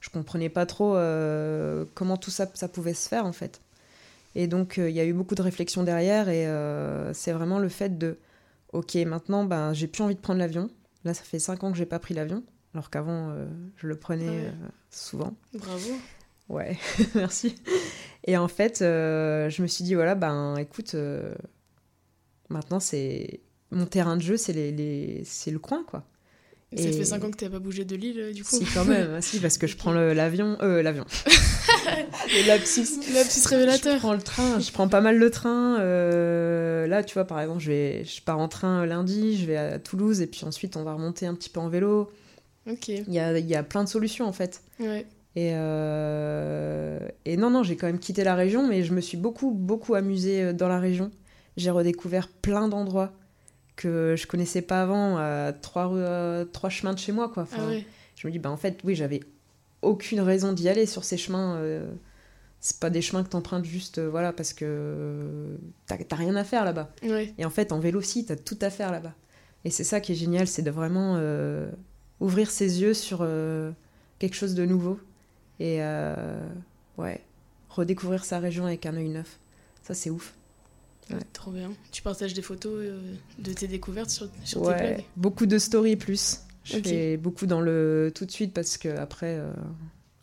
[0.00, 3.60] je comprenais pas trop euh, comment tout ça, ça pouvait se faire en fait.
[4.34, 6.28] Et donc, euh, il y a eu beaucoup de réflexions derrière.
[6.28, 6.44] Et
[7.14, 8.18] c'est vraiment le fait de
[8.72, 10.68] ok, maintenant, ben, j'ai plus envie de prendre l'avion.
[11.04, 12.42] Là, ça fait 5 ans que j'ai pas pris l'avion.
[12.74, 13.36] Alors qu'avant,
[13.76, 14.52] je le prenais
[14.90, 15.34] souvent.
[15.54, 15.92] Bravo.
[16.48, 16.76] Ouais,
[17.14, 17.54] merci.
[18.24, 21.34] Et en fait, euh, je me suis dit, voilà, ben écoute, euh,
[22.48, 23.40] maintenant c'est.
[23.70, 26.04] Mon terrain de jeu, c'est les, les- c'est le coin, quoi.
[26.76, 28.64] Ça Et- fait 5 ans que t'as pas bougé de l'île, euh, du coup Si,
[28.74, 30.56] quand même, si, parce que je prends l'avion.
[30.62, 31.04] Euh, l'avion.
[31.26, 32.86] le lapsus.
[33.14, 33.94] Lapsus révélateur.
[33.94, 35.80] Je prends le train, je prends pas mal le train.
[35.80, 39.56] euh, là, tu vois, par exemple, je, vais, je pars en train lundi, je vais
[39.56, 42.10] à Toulouse, et puis ensuite, on va remonter un petit peu en vélo.
[42.70, 42.88] Ok.
[42.88, 44.60] Il y a, il y a plein de solutions, en fait.
[44.80, 45.06] Ouais.
[45.34, 49.16] Et, euh, et non, non, j'ai quand même quitté la région, mais je me suis
[49.16, 51.10] beaucoup, beaucoup amusée euh, dans la région.
[51.56, 53.12] J'ai redécouvert plein d'endroits
[53.76, 57.44] que je connaissais pas avant, à trois, euh, trois chemins de chez moi, quoi.
[57.44, 57.80] Enfin, Ah.
[58.16, 59.20] Je me dis, bah en fait, oui, j'avais
[59.80, 61.56] aucune raison d'y aller sur ces chemins.
[61.56, 61.90] euh,
[62.60, 65.56] c'est pas des chemins que t'empruntes juste, voilà, parce que
[65.86, 66.92] t'as rien à faire là-bas.
[67.36, 69.14] Et en fait, en vélo aussi, t'as tout à faire là-bas.
[69.64, 71.16] Et c'est ça qui est génial, c'est de vraiment
[72.20, 73.26] ouvrir ses yeux sur
[74.20, 75.00] quelque chose de nouveau
[75.62, 76.44] et euh,
[76.98, 77.20] ouais,
[77.70, 79.38] redécouvrir sa région avec un œil neuf.
[79.84, 80.34] Ça, c'est ouf.
[81.08, 81.18] Ouais.
[81.32, 81.70] Trop bien.
[81.92, 83.00] Tu partages des photos euh,
[83.38, 85.04] de tes découvertes sur, sur tes Ouais, blogs?
[85.16, 86.40] Beaucoup de stories plus.
[86.64, 89.52] Je fais beaucoup dans le tout de suite parce que après, euh,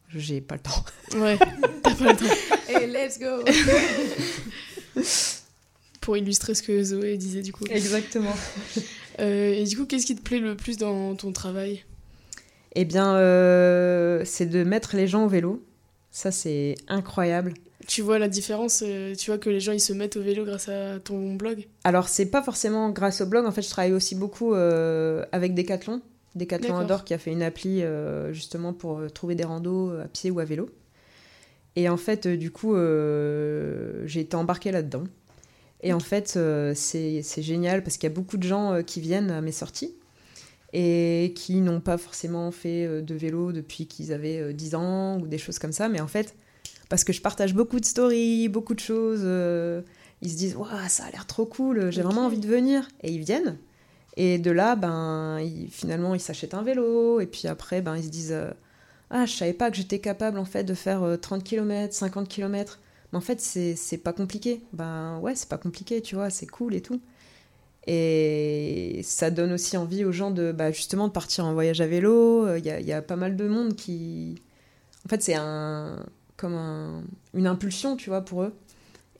[0.09, 0.83] j'ai pas le temps.
[1.17, 1.37] Ouais,
[1.83, 2.25] t'as pas le temps.
[2.81, 3.43] Et let's go
[6.01, 7.63] Pour illustrer ce que Zoé disait du coup.
[7.69, 8.35] Exactement.
[9.19, 11.83] Euh, et du coup, qu'est-ce qui te plaît le plus dans ton travail?
[12.75, 15.63] Eh bien, euh, c'est de mettre les gens au vélo.
[16.11, 17.53] Ça, c'est incroyable.
[17.87, 20.45] Tu vois la différence euh, Tu vois que les gens ils se mettent au vélo
[20.45, 21.67] grâce à ton blog?
[21.83, 23.45] Alors, c'est pas forcément grâce au blog.
[23.45, 26.01] En fait, je travaille aussi beaucoup euh, avec Decathlon.
[26.35, 26.75] Decathlon.
[26.75, 30.39] Indoor qui a fait une appli euh, justement pour trouver des randos à pied ou
[30.39, 30.69] à vélo.
[31.75, 35.03] Et en fait, du coup, j'ai été embarquée là-dedans.
[35.81, 36.37] Et en fait,
[36.75, 39.95] c'est génial parce qu'il y a beaucoup de gens qui viennent à mes sorties
[40.73, 45.19] et qui n'ont pas forcément fait euh, de vélo depuis qu'ils avaient euh, 10 ans
[45.19, 45.89] ou des choses comme ça.
[45.89, 46.35] Mais en fait,
[46.89, 49.81] parce que je partage beaucoup de stories, beaucoup de choses, euh,
[50.21, 52.87] ils se disent Waouh, ça a l'air trop cool, j'ai vraiment envie de venir.
[53.03, 53.57] Et ils viennent.
[54.17, 57.19] Et de là, ben, ils- finalement, ils s'achètent un vélo.
[57.21, 58.51] Et puis après, ben, ils se disent euh,
[59.11, 62.27] Ah, je savais pas que j'étais capable en fait de faire euh, 30 km, 50
[62.29, 62.79] km.
[63.11, 64.61] Mais en fait, c'est c'est pas compliqué.
[64.73, 67.01] Ben ouais, c'est pas compliqué, tu vois, c'est cool et tout.
[67.91, 71.87] Et ça donne aussi envie aux gens de bah, justement de partir en voyage à
[71.87, 72.55] vélo.
[72.55, 74.35] Il y a, il y a pas mal de monde qui.
[75.05, 76.05] En fait, c'est un.
[76.37, 78.53] comme un- une impulsion, tu vois, pour eux.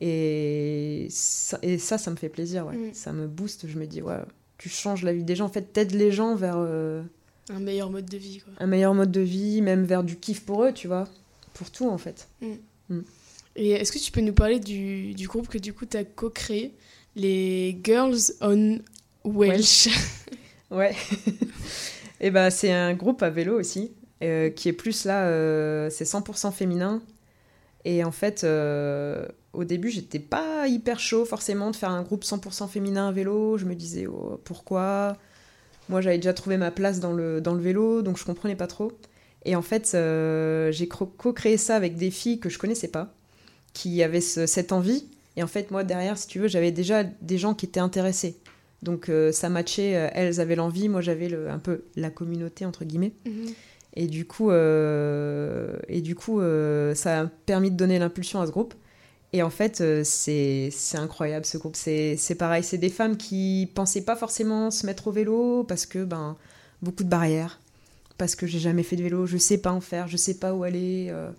[0.01, 2.75] Et ça, et ça, ça me fait plaisir, ouais.
[2.77, 2.93] Mm.
[2.93, 3.67] Ça me booste.
[3.67, 4.17] Je me dis, ouais,
[4.57, 5.45] tu changes la vie des gens.
[5.45, 7.01] En fait, t'aides les gens vers euh,
[7.49, 8.53] Un meilleur mode de vie, quoi.
[8.59, 11.07] un meilleur mode de vie, même vers du kiff pour eux, tu vois.
[11.55, 12.27] Pour tout, en fait.
[12.41, 12.99] Mm.
[13.55, 16.03] Et est-ce que tu peux nous parler du, du groupe que du coup tu as
[16.05, 16.73] co-créé,
[17.19, 18.79] les Girls on
[19.25, 19.89] Welsh
[20.71, 20.95] Ouais.
[22.21, 23.91] Et ben c'est un groupe à vélo aussi,
[24.23, 27.01] euh, qui est plus là, euh, c'est 100% féminin.
[27.85, 32.23] Et en fait, euh, au début, j'étais pas hyper chaud forcément de faire un groupe
[32.23, 33.57] 100% féminin à vélo.
[33.57, 35.15] Je me disais, oh, pourquoi?
[35.87, 38.67] Moi, j'avais déjà trouvé ma place dans le, dans le vélo, donc je comprenais pas
[38.67, 38.91] trop.
[39.45, 39.97] Et en fait,
[40.71, 43.13] j'ai co-créé ça avec des filles que je connaissais pas,
[43.73, 45.05] qui avaient ce- cette envie.
[45.39, 48.35] Et en fait, moi, derrière, si tu veux, j'avais déjà des gens qui étaient intéressés.
[48.83, 52.65] Donc euh, ça matchait, euh, elles avaient l'envie, moi j'avais le- un peu la communauté,
[52.65, 53.13] entre guillemets.
[53.25, 53.45] Mhm.
[53.95, 56.41] Et du coup, euh, et du coup
[56.95, 58.73] ça a permis de donner l'impulsion à ce groupe.
[59.31, 61.75] Et en fait, c'est incroyable ce groupe.
[61.75, 65.85] C'est c'est pareil, c'est des femmes qui pensaient pas forcément se mettre au vélo parce
[65.85, 66.35] que ben
[66.81, 67.59] beaucoup de barrières,
[68.17, 70.53] parce que j'ai jamais fait de vélo, je sais pas en faire, je sais pas
[70.53, 71.07] où aller.
[71.09, 71.29] euh,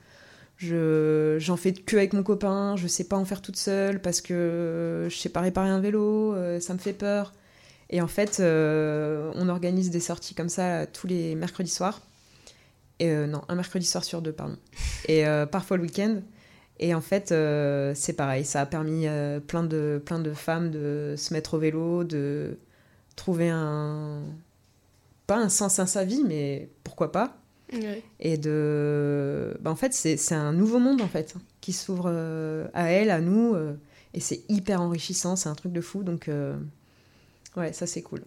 [0.60, 4.20] je j'en fais que avec mon copain, je sais pas en faire toute seule parce
[4.20, 7.32] que je sais pas réparer un vélo, euh, ça me fait peur.
[7.88, 12.02] Et en fait, euh, on organise des sorties comme ça tous les mercredis soirs.
[13.00, 14.58] Euh, non, un mercredi soir sur deux, pardon.
[15.08, 16.20] Et parfois le week-end.
[16.78, 17.34] Et en fait,
[17.96, 19.06] c'est pareil, ça a permis
[19.46, 22.58] plein, de, plein de femmes de se mettre au vélo, de
[23.16, 24.22] trouver un.
[25.26, 27.39] Pas un sens à sa vie, mais pourquoi pas
[27.72, 28.02] Ouais.
[28.18, 32.90] et de bah, en fait c'est un nouveau monde en fait qui s'ouvre euh, à
[32.90, 33.74] elle à nous euh,
[34.12, 36.56] et c'est hyper enrichissant c'est un truc de fou donc euh,
[37.56, 38.22] ouais ça c'est cool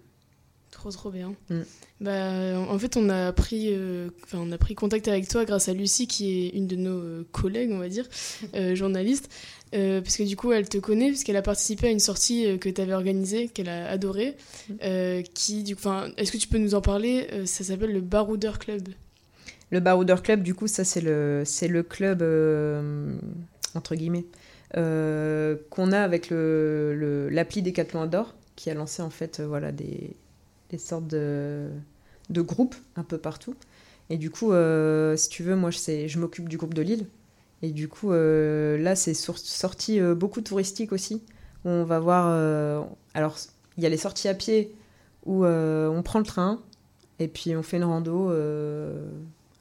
[0.71, 1.35] Trop trop bien.
[1.51, 1.61] Mm.
[2.01, 5.73] Bah, en fait, on a pris, euh, on a pris contact avec toi grâce à
[5.73, 8.09] Lucie, qui est une de nos collègues, on va dire,
[8.73, 9.29] journaliste,
[9.73, 12.57] euh, parce que du coup, elle te connaît, puisqu'elle a participé à une sortie euh,
[12.57, 14.35] que tu avais organisée, qu'elle a adorée,
[14.83, 15.75] euh, qui, du
[16.17, 18.89] est-ce que tu peux nous en parler Ça s'appelle le Baroudeur Club?
[19.73, 23.15] Le Baroudeur Club du coup ça c'est le le club euh,
[23.73, 24.25] entre guillemets
[24.77, 28.07] euh, qu'on a avec le le- l'appli Décathlon
[28.55, 30.15] qui a lancé en fait euh, voilà des
[30.77, 31.71] sortes de
[32.29, 33.55] groupes un peu partout.
[34.09, 34.51] Et du coup
[35.15, 37.07] si tu veux moi je je m'occupe du groupe de Lille.
[37.63, 41.23] Et du coup là c'est sorti beaucoup touristique aussi.
[41.65, 42.27] On va voir
[43.15, 43.37] alors
[43.77, 44.75] il y a les sorties à pied
[45.25, 46.61] où on prend le train
[47.19, 48.31] et puis on fait une rando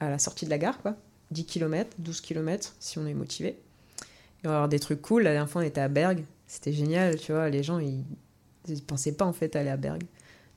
[0.02, 0.96] à la sortie de la gare, quoi.
[1.30, 3.58] 10 km, 12 km, si on est motivé.
[4.42, 5.22] Il va y avoir des trucs cool.
[5.22, 6.24] La dernière fois, on était à Bergue.
[6.46, 7.48] C'était génial, tu vois.
[7.48, 8.04] Les gens, ils
[8.68, 10.04] ne pensaient pas, en fait, aller à Bergue.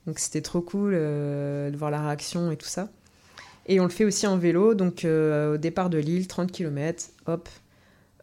[0.06, 2.88] Donc, c'était trop cool euh, de voir la réaction et tout ça.
[3.66, 4.74] Et on le fait aussi en vélo.
[4.74, 7.48] Donc, euh, au départ de Lille, 30 km, hop.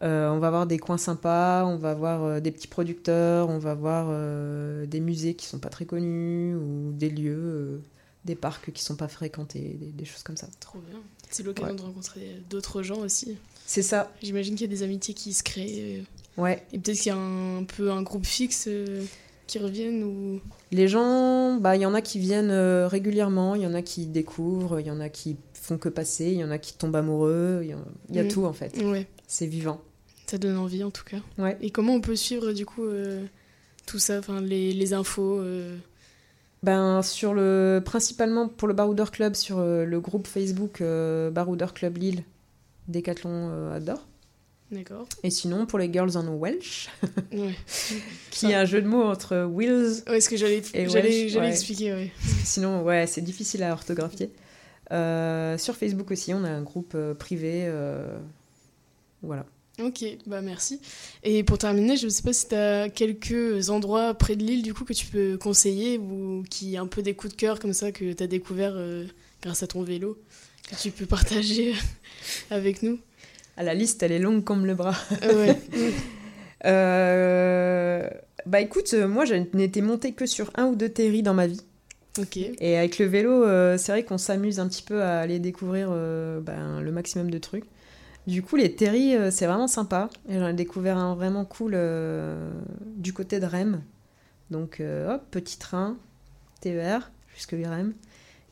[0.02, 3.74] Euh, on va voir des coins sympas, on va voir des petits producteurs, on va
[3.74, 4.08] voir
[4.86, 7.80] des musées qui sont pas très connus ou des lieux,
[8.24, 10.48] des parcs qui sont pas fréquentés, des, des choses comme ça.
[10.60, 10.98] Trop bien.
[11.30, 11.76] C'est l'occasion Ouais.
[11.78, 13.36] de rencontrer d'autres gens aussi.
[13.66, 14.12] C'est ça.
[14.22, 15.98] J'imagine qu'il y a des amitiés qui se créent.
[16.00, 16.02] euh,
[16.42, 16.64] Ouais.
[16.72, 19.04] Et peut-être qu'il y a un, peu un groupe fixe euh,
[19.46, 20.40] qui reviennent ou.
[20.72, 23.82] Les gens, bah, il y en a qui viennent euh, régulièrement, il y en a
[23.82, 26.74] qui découvrent, il y en a qui font que passer, il y en a qui
[26.74, 28.28] tombent amoureux, il y, en- y a Mm.
[28.28, 28.76] tout en fait.
[28.82, 29.06] Ouais.
[29.28, 29.80] C'est vivant.
[30.26, 31.18] Ça donne envie en tout cas.
[31.38, 31.56] Ouais.
[31.60, 33.24] Et comment on peut suivre du coup euh,
[33.86, 35.76] tout ça, enfin les, les infos euh,
[36.64, 41.74] Ben, sur le, principalement pour le Baroudeur Club, sur euh, le groupe Facebook euh, Baroudeur
[41.74, 42.24] Club Lille,
[42.88, 44.06] Décathlon euh, adore.
[44.72, 45.06] D'accord.
[45.22, 46.88] Et sinon, pour les Girls on Welsh,
[47.32, 47.54] Ouais.
[48.30, 51.32] qui est un jeu de mots entre Wills Ouais, ce que j'allais et j'allais Welsh,
[51.32, 51.52] j'allais ouais.
[51.52, 52.12] expliquer, ouais.
[52.44, 54.30] Sinon, ouais, c'est difficile à orthographier.
[54.90, 57.70] Euh, sur Facebook aussi, on a un groupe privé.
[59.22, 59.44] voilà.
[59.82, 60.80] Ok, bah merci.
[61.24, 64.62] Et pour terminer, je ne sais pas si tu as quelques endroits près de l'île
[64.62, 67.72] du coup que tu peux conseiller ou qui un peu des coups de cœur comme
[67.72, 69.04] ça que tu as découvert euh,
[69.42, 70.16] grâce à ton vélo,
[70.70, 71.74] que tu peux partager
[72.50, 73.00] avec nous?
[73.56, 74.96] À la liste, elle est longue comme le bras.
[75.22, 75.58] Ouais.
[76.66, 78.08] Euh,
[78.46, 81.46] Bah écoute, euh, moi, je n'étais montée que sur un ou deux terris dans ma
[81.46, 81.60] vie.
[82.18, 82.36] Ok.
[82.38, 85.88] Et avec le vélo, euh, c'est vrai qu'on s'amuse un petit peu à aller découvrir
[85.90, 87.64] euh, ben, le maximum de trucs.
[88.26, 90.08] Du coup, les terris, euh, c'est vraiment sympa.
[90.28, 92.50] Et j'en ai découvert un vraiment cool euh,
[92.96, 93.82] du côté de Rennes.
[94.50, 95.96] Donc, euh, hop, petit train,
[96.60, 97.92] TER, jusque Rennes.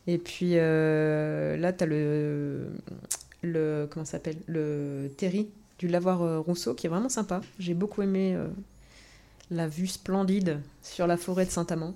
[0.06, 2.72] Et puis là, tu as le,
[3.42, 3.88] le.
[3.90, 5.48] Comment ça s'appelle Le terri
[5.78, 7.40] du lavoir Rousseau, qui est vraiment sympa.
[7.60, 8.36] J'ai beaucoup aimé
[9.52, 11.94] la vue splendide sur la forêt de Saint-Amand.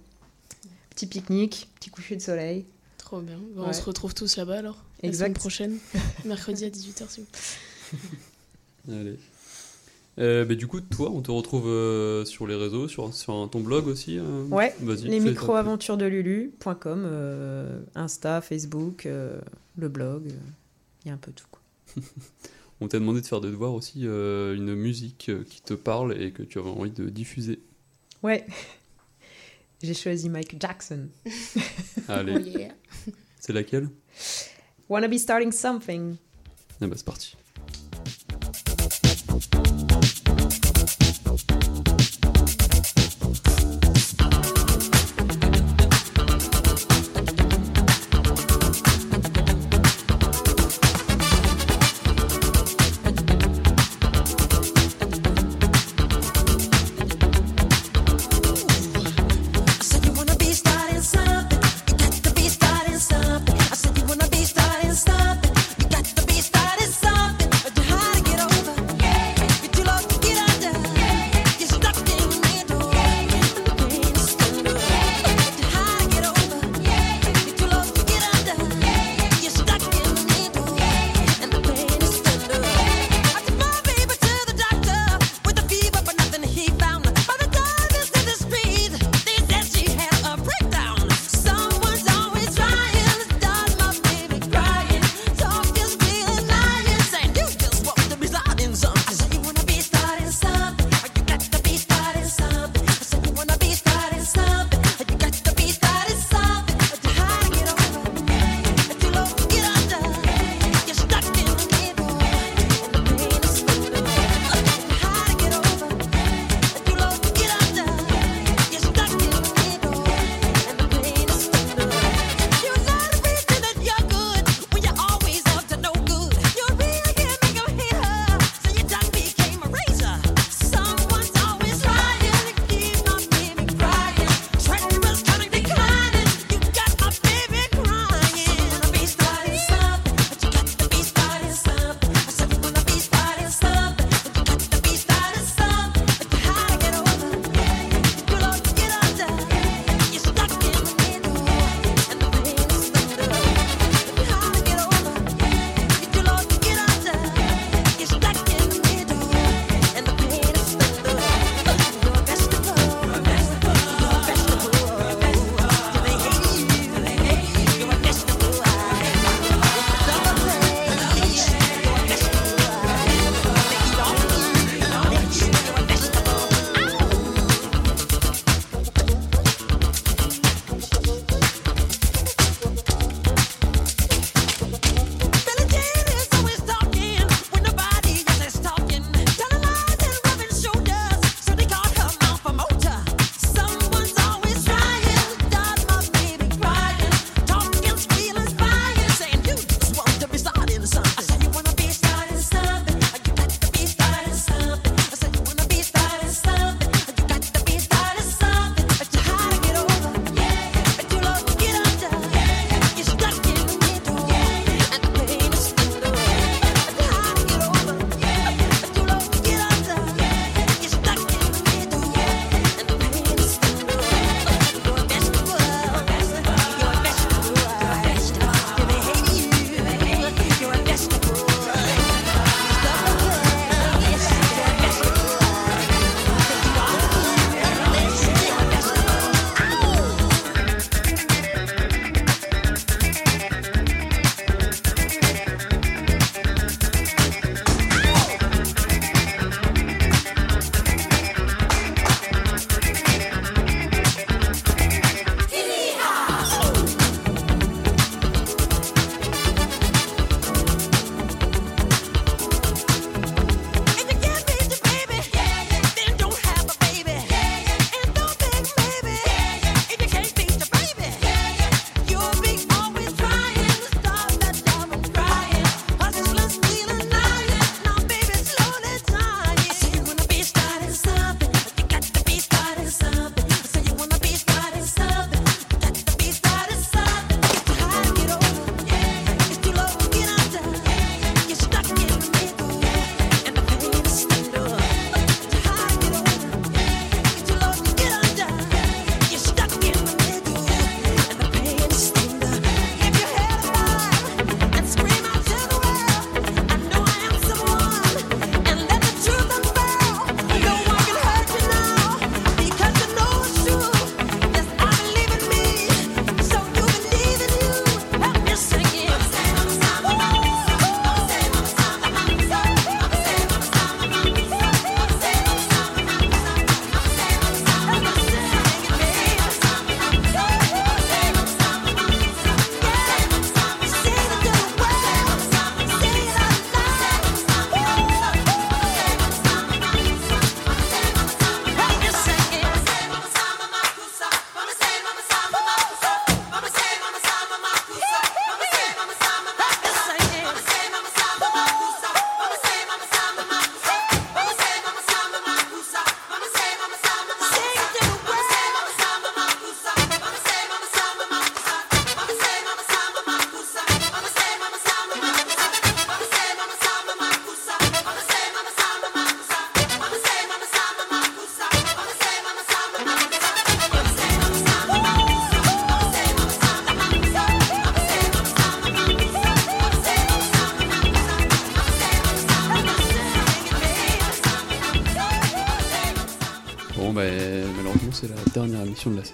[0.91, 2.65] Petit pique-nique, petit coucher de soleil.
[2.97, 3.39] Trop bien.
[3.57, 4.85] On se retrouve tous là-bas alors?
[5.03, 5.25] La Exact.
[5.27, 5.79] semaine prochaine,
[6.25, 7.21] mercredi à 18h.
[8.89, 9.17] Allez.
[10.19, 13.61] Euh, bah, du coup, toi, on te retrouve euh, sur les réseaux, sur, sur ton
[13.61, 14.19] blog aussi.
[14.19, 15.09] euh Ouais, Vas-y.
[15.09, 19.39] les micro-aventures de Lulu.com, euh, Insta, Facebook, euh,
[19.77, 20.35] le blog, euh,
[21.05, 21.45] il y a un peu tout.
[21.51, 21.61] Quoi.
[22.81, 26.31] On t'a demandé de faire des devoirs aussi, euh, une musique qui te parle et
[26.31, 27.61] que tu avais envie de diffuser.
[28.23, 28.47] Ouais,
[29.83, 31.09] j'ai choisi Mike Jackson.
[32.09, 32.35] Allez.
[32.37, 32.73] Oh yeah.
[33.39, 33.89] C'est laquelle?
[34.89, 36.19] Wanna be starting something.
[36.81, 37.37] Ah bah c'est parti.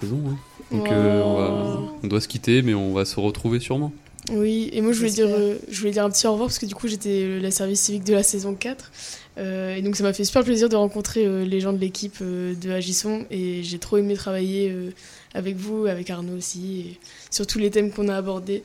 [0.03, 0.21] Saison.
[0.29, 0.37] hein.
[0.71, 3.91] Donc euh, on, va- on doit se quitter, mais on va se retrouver sûrement.
[4.31, 6.57] Oui, et moi je voulais, dire, euh, je voulais dire un petit au revoir parce
[6.57, 8.91] que du coup j'étais euh, la service civique de la saison 4.
[9.37, 12.15] Euh, et donc ça m'a fait super plaisir de rencontrer euh, les gens de l'équipe
[12.21, 14.91] euh, de Agisson et j'ai trop aimé travailler euh,
[15.33, 16.99] avec vous, avec Arnaud aussi, et
[17.31, 18.63] sur tous les thèmes qu'on a abordés.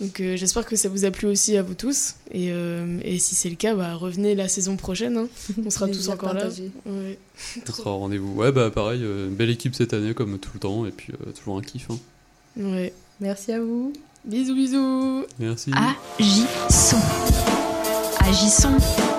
[0.00, 2.14] Donc euh, j'espère que ça vous a plu aussi à vous tous.
[2.32, 5.16] Et, euh, et si c'est le cas, bah, revenez la saison prochaine.
[5.18, 5.28] hein.
[5.64, 6.48] On sera tous encore là.
[6.86, 7.18] Ouais.
[7.68, 8.34] On sera au rendez-vous.
[8.34, 11.32] Ouais, bah pareil, euh, belle équipe cette année comme tout le temps, et puis euh,
[11.32, 11.88] toujours un kiff.
[11.90, 11.98] hein.
[12.56, 12.92] Ouais.
[13.20, 13.92] Merci à vous.
[14.24, 15.24] Bisous, bisous.
[15.38, 15.70] Merci.
[16.18, 16.96] Agissons.
[18.20, 19.09] Agissons.